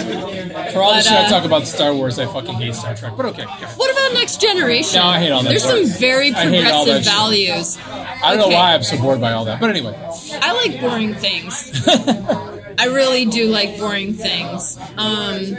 [0.72, 2.96] For all the but, shit I uh, talk about Star Wars, I fucking hate Star
[2.96, 3.12] Trek.
[3.18, 3.44] But okay.
[3.44, 5.02] What about Next Generation?
[5.02, 5.88] No, I hate all that There's shit.
[5.90, 7.14] some very I hate progressive that shit.
[7.14, 7.78] values.
[7.78, 8.50] I don't Okay.
[8.52, 9.60] know why I'm so bored by all that.
[9.60, 9.94] But anyway,
[10.42, 11.72] I like boring things.
[12.78, 14.78] I really do like boring things.
[14.98, 15.56] Um,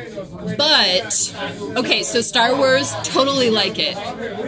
[0.56, 1.34] but
[1.76, 3.96] okay, so Star Wars, totally like it.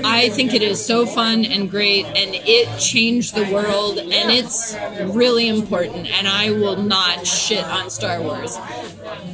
[0.05, 4.77] I think it is so fun and great, and it changed the world, and it's
[5.15, 6.09] really important.
[6.11, 8.57] And I will not shit on Star Wars,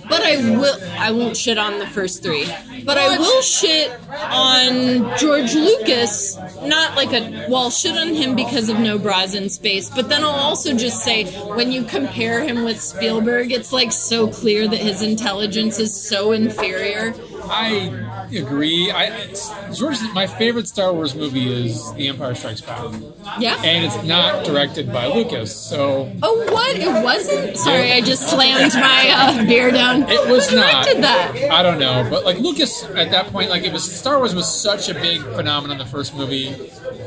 [0.09, 0.77] but I will.
[0.99, 2.47] I won't shit on the first three,
[2.85, 6.37] but I will shit on George Lucas.
[6.63, 10.23] Not like a well, shit on him because of No Bras in Space, but then
[10.23, 11.25] I'll also just say
[11.55, 16.33] when you compare him with Spielberg, it's like so clear that his intelligence is so
[16.33, 17.15] inferior.
[17.45, 18.91] I agree.
[18.91, 19.29] I
[19.75, 22.93] George, my favorite Star Wars movie is The Empire Strikes Back,
[23.39, 23.61] Yeah.
[23.63, 26.77] and it's not directed by Lucas, so Oh, what?
[26.77, 27.57] It wasn't?
[27.57, 30.03] Sorry, I just slammed my uh, beer down.
[30.09, 30.87] it was Who not.
[30.87, 31.37] that?
[31.51, 34.53] I don't know, but like Lucas at that point, like it was Star Wars was
[34.53, 35.79] such a big phenomenon.
[35.79, 36.55] The first movie,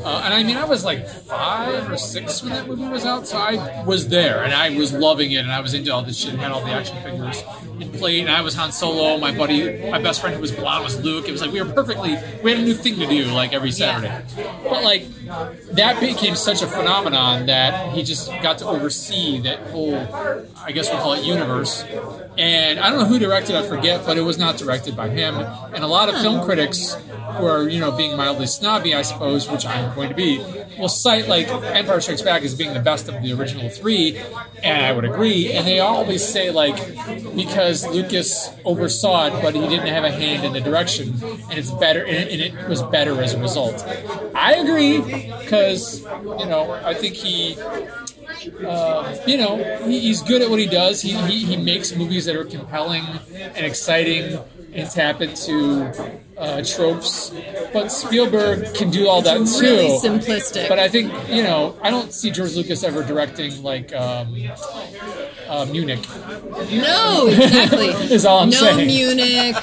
[0.04, 3.28] uh, and I mean, I was like five or six when that movie was out,
[3.28, 6.18] so I was there and I was loving it, and I was into all this
[6.18, 7.43] shit, and had all the action figures
[7.80, 8.22] and played.
[8.22, 9.18] And I was Han Solo.
[9.18, 11.28] My buddy, my best friend who was blonde was Luke.
[11.28, 12.18] It was like we were perfectly.
[12.43, 14.24] We had a new thing to do like every Saturday,
[14.64, 15.06] but like
[15.72, 19.95] that became such a phenomenon that he just got to oversee that whole,
[20.58, 21.84] I guess we'll call it universe.
[22.38, 25.36] And I don't know who directed, I forget, but it was not directed by him.
[25.36, 26.95] And a lot of film critics
[27.36, 30.40] who are, you know, being mildly snobby, I suppose, which I'm going to be,
[30.78, 34.18] will cite like Empire Strikes Back as being the best of the original three,
[34.64, 35.52] and I would agree.
[35.52, 36.78] And they always say like
[37.36, 41.72] because Lucas oversaw it, but he didn't have a hand in the direction, and it's
[41.72, 43.86] better, and it was better as a result.
[44.36, 45.02] I agree
[45.40, 47.58] because you know I think he
[48.66, 51.02] uh, you know, he, he's good at what he does.
[51.02, 53.04] He, he, he makes movies that are compelling
[53.34, 54.40] and exciting
[54.74, 55.92] and tap into
[56.38, 57.32] uh, tropes.
[57.74, 59.66] But Spielberg can do all that It's too.
[59.66, 60.68] really simplistic.
[60.70, 64.36] But I think, you know, I don't see George Lucas ever directing like um,
[65.48, 66.00] uh, Munich,
[66.72, 67.88] no, exactly.
[68.14, 68.88] is all I'm no saying.
[68.88, 69.56] Munich.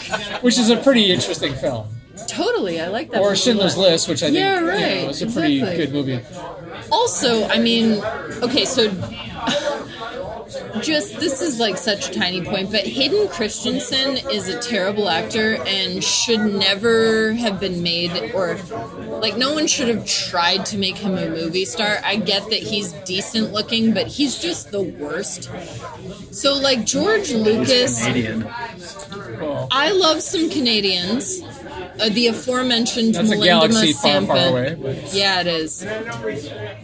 [0.42, 1.88] which is a pretty interesting film.
[2.28, 3.20] Totally, I like that.
[3.20, 3.76] Or Schindler's.
[3.76, 5.86] List, which I think Yeah, you know, right, is a pretty exactly.
[5.86, 6.20] good movie.
[6.90, 8.02] Also, I mean,
[8.42, 8.88] okay, so
[10.82, 15.56] just this is like such a tiny point, but Hayden Christensen is a terrible actor
[15.66, 18.56] and should never have been made, or
[19.20, 21.98] like no one should have tried to make him a movie star.
[22.04, 25.50] I get that he's decent looking, but he's just the worst.
[26.30, 28.02] So, like George Lucas.
[29.70, 31.42] I love some Canadians.
[32.00, 35.84] Uh, the aforementioned That's Melinda galaxy far, far away, but- Yeah, it is.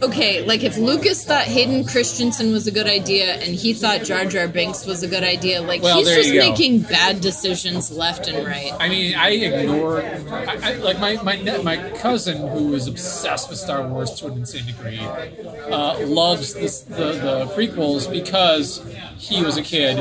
[0.01, 4.25] Okay, like if Lucas thought Hayden Christensen was a good idea and he thought Jar
[4.25, 8.45] Jar Binks was a good idea, like Well, he's just making bad decisions left and
[8.47, 8.71] right.
[8.79, 13.49] I mean, I ignore I, I, like my my ne- my cousin who is obsessed
[13.49, 18.81] with Star Wars to an insane degree, uh, loves this, the the prequels because
[19.17, 19.97] he was a kid,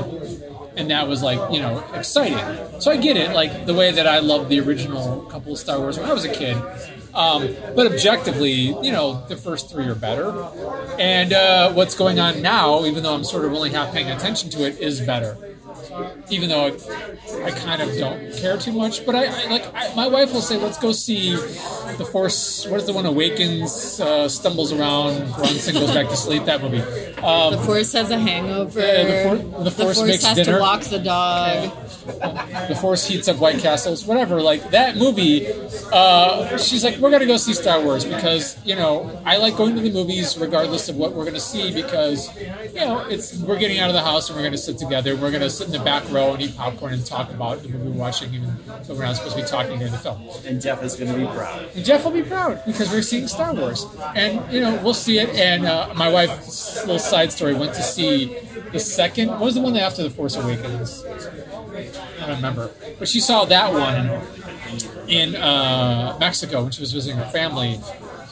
[0.77, 2.81] and that was like you know exciting.
[2.81, 5.79] So I get it, like the way that I loved the original couple of Star
[5.79, 6.57] Wars when I was a kid.
[7.13, 10.31] Um, but objectively, you know, the first three are better,
[10.99, 14.49] and uh, what's going on now, even though I'm sort of only half paying attention
[14.51, 15.37] to it, is better
[16.31, 19.05] even though I, I kind of don't care too much.
[19.07, 22.81] But I, I like I, my wife will say, "Let's go see the Force." What
[22.81, 23.07] is the one?
[23.07, 26.45] Awakens, uh, stumbles around, runs and goes back to sleep.
[26.45, 26.81] That movie.
[27.21, 28.81] Um, The Force has a hangover.
[28.81, 29.03] Yeah,
[29.35, 30.55] the For- the Force makes has dinner.
[30.59, 31.71] to walk the dog.
[32.69, 34.41] the Force heats up White Castles, whatever.
[34.41, 35.47] Like that movie.
[35.93, 39.75] Uh, she's like, "We're gonna go see Star Wars because you know I like going
[39.77, 42.35] to the movies regardless of what we're gonna see because
[42.73, 45.17] you know it's we're getting out of the house and we're gonna sit together.
[45.17, 47.91] We're gonna sit in the back row and eat popcorn and talk about the movie
[47.91, 50.83] we're watching, even though we're not supposed to be talking during the film." And Jeff
[50.83, 51.69] is going to be proud.
[51.75, 55.19] And Jeff will be proud because we're seeing Star Wars, and you know we'll see
[55.19, 55.31] it.
[55.31, 58.39] And uh, my wife's little side story went to see
[58.73, 59.29] the second.
[59.31, 61.05] What was the one after the Force Awakens?
[61.05, 64.21] I don't remember, but she saw that one,
[65.09, 67.81] in uh, Mexico when she was visiting her family,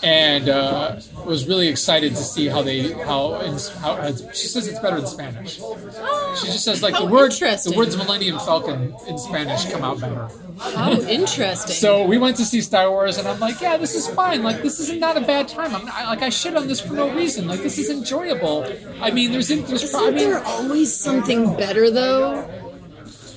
[0.02, 4.78] and uh, was really excited to see how they how in, how she says it's
[4.80, 5.56] better in Spanish.
[5.56, 10.28] She just says like the word the words Millennium Falcon in Spanish come out better.
[10.58, 11.74] How interesting.
[11.74, 14.42] So we went to see Star Wars, and I'm like, yeah, this is fine.
[14.42, 15.74] Like, this is not a bad time.
[15.74, 17.46] I'm not, I, like, I shit on this for no reason.
[17.46, 18.66] Like, this is enjoyable.
[19.00, 22.42] I mean, there's in, there's Isn't probably there always something better though?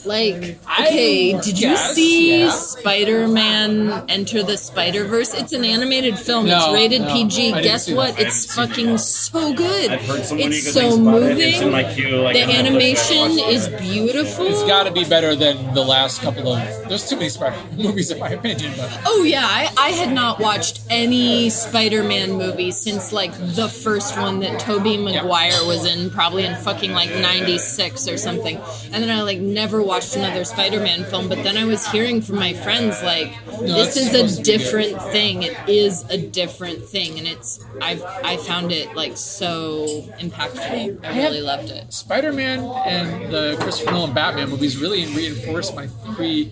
[0.03, 2.49] Like, okay, did you guess, see yeah.
[2.49, 5.35] Spider-Man Into the Spider-Verse?
[5.35, 6.47] It's an animated film.
[6.47, 7.51] it's rated no, PG.
[7.61, 8.19] Guess what?
[8.19, 9.91] It's haven't fucking so good.
[9.91, 11.21] I've heard so many it's good so things about it.
[11.21, 11.49] moving.
[11.49, 12.17] It's in my queue.
[12.21, 14.47] Like, the animation push it, watch is beautiful.
[14.47, 16.89] it's got to be better than the last couple of.
[16.89, 18.73] There's too many Spider movies, in my opinion.
[18.75, 24.17] But Oh yeah, I, I had not watched any Spider-Man movie since like the first
[24.17, 28.57] one that Tobey Maguire was in, probably in fucking like '96 or something.
[28.91, 31.27] And then I like never watched another Spider-Man film.
[31.27, 34.43] But then I was hearing from my friends like, this is a to be good.
[34.43, 35.43] different thing.
[35.43, 39.85] It is a different thing, and it's I've I found it like so
[40.19, 41.05] impactful.
[41.05, 41.91] I really loved it.
[41.93, 46.51] Spider-Man and the Christopher Nolan Batman movies really reinforced my theory,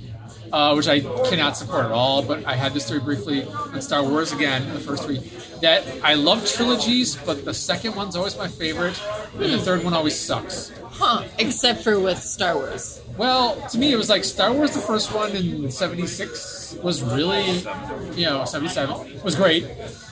[0.52, 2.22] uh, which I cannot support at all.
[2.22, 5.20] But I had this theory briefly on Star Wars again, the first three,
[5.62, 9.00] that I love trilogies, but the second one's always my favorite,
[9.34, 10.72] and the third one always sucks.
[10.92, 11.24] Huh?
[11.38, 13.02] Except for with Star Wars.
[13.18, 17.64] Well, to me, it was like Star Wars, the first one in '76 was really,
[18.16, 19.66] you know, '77 was great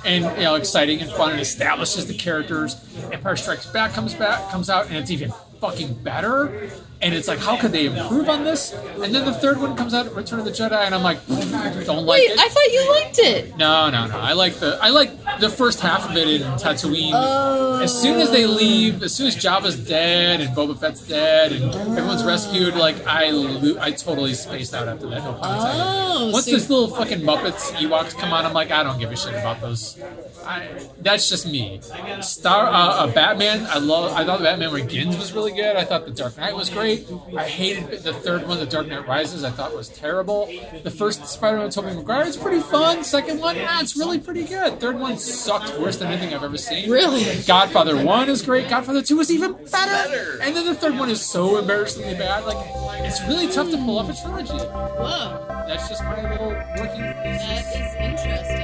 [0.06, 2.76] and you know exciting and fun and establishes the characters.
[3.12, 6.70] Empire Strikes Back comes back, comes out, and it's even fucking better.
[7.00, 8.74] And it's like, how could they improve on this?
[8.74, 12.06] And then the third one comes out, Return of the Jedi, and I'm like, don't
[12.06, 12.40] like Wait, it.
[12.40, 13.58] I thought you liked it.
[13.58, 14.20] No, no, no.
[14.20, 17.12] I like the I like the first half of it in Tatooine.
[17.14, 17.80] Oh.
[17.82, 21.74] As soon as they leave, as soon as Jabba's dead and Boba Fett's dead and
[21.76, 22.28] everyone's oh.
[22.28, 25.24] rescued, like I lo- I totally spaced out after that.
[25.24, 25.84] No pun intended.
[25.84, 29.16] Oh, Once so- little fucking Muppets Ewoks come on, I'm like, I don't give a
[29.16, 30.00] shit about those.
[30.48, 31.82] I, that's just me.
[32.22, 33.66] Star uh, uh, Batman.
[33.70, 34.14] I love.
[34.14, 35.76] I thought Batman Begins was really good.
[35.76, 37.08] I thought The Dark Knight was great.
[37.38, 39.44] I hated the third one, The Dark Knight Rises.
[39.44, 40.50] I thought was terrible.
[40.84, 43.04] The first Spider-Man with Tobey Maguire is pretty fun.
[43.04, 44.80] Second one, ah, it's really pretty good.
[44.80, 46.90] Third one sucked worse than anything I've ever seen.
[46.90, 47.44] Really?
[47.46, 48.70] Godfather One is great.
[48.70, 50.40] Godfather Two is even better.
[50.42, 52.46] And then the third one is so embarrassingly bad.
[52.46, 52.58] Like
[53.06, 54.54] it's really tough to pull off a trilogy.
[54.54, 57.48] Whoa, That's just my little working thesis.
[57.48, 58.18] that is interesting.
[58.18, 58.57] Actually, I don't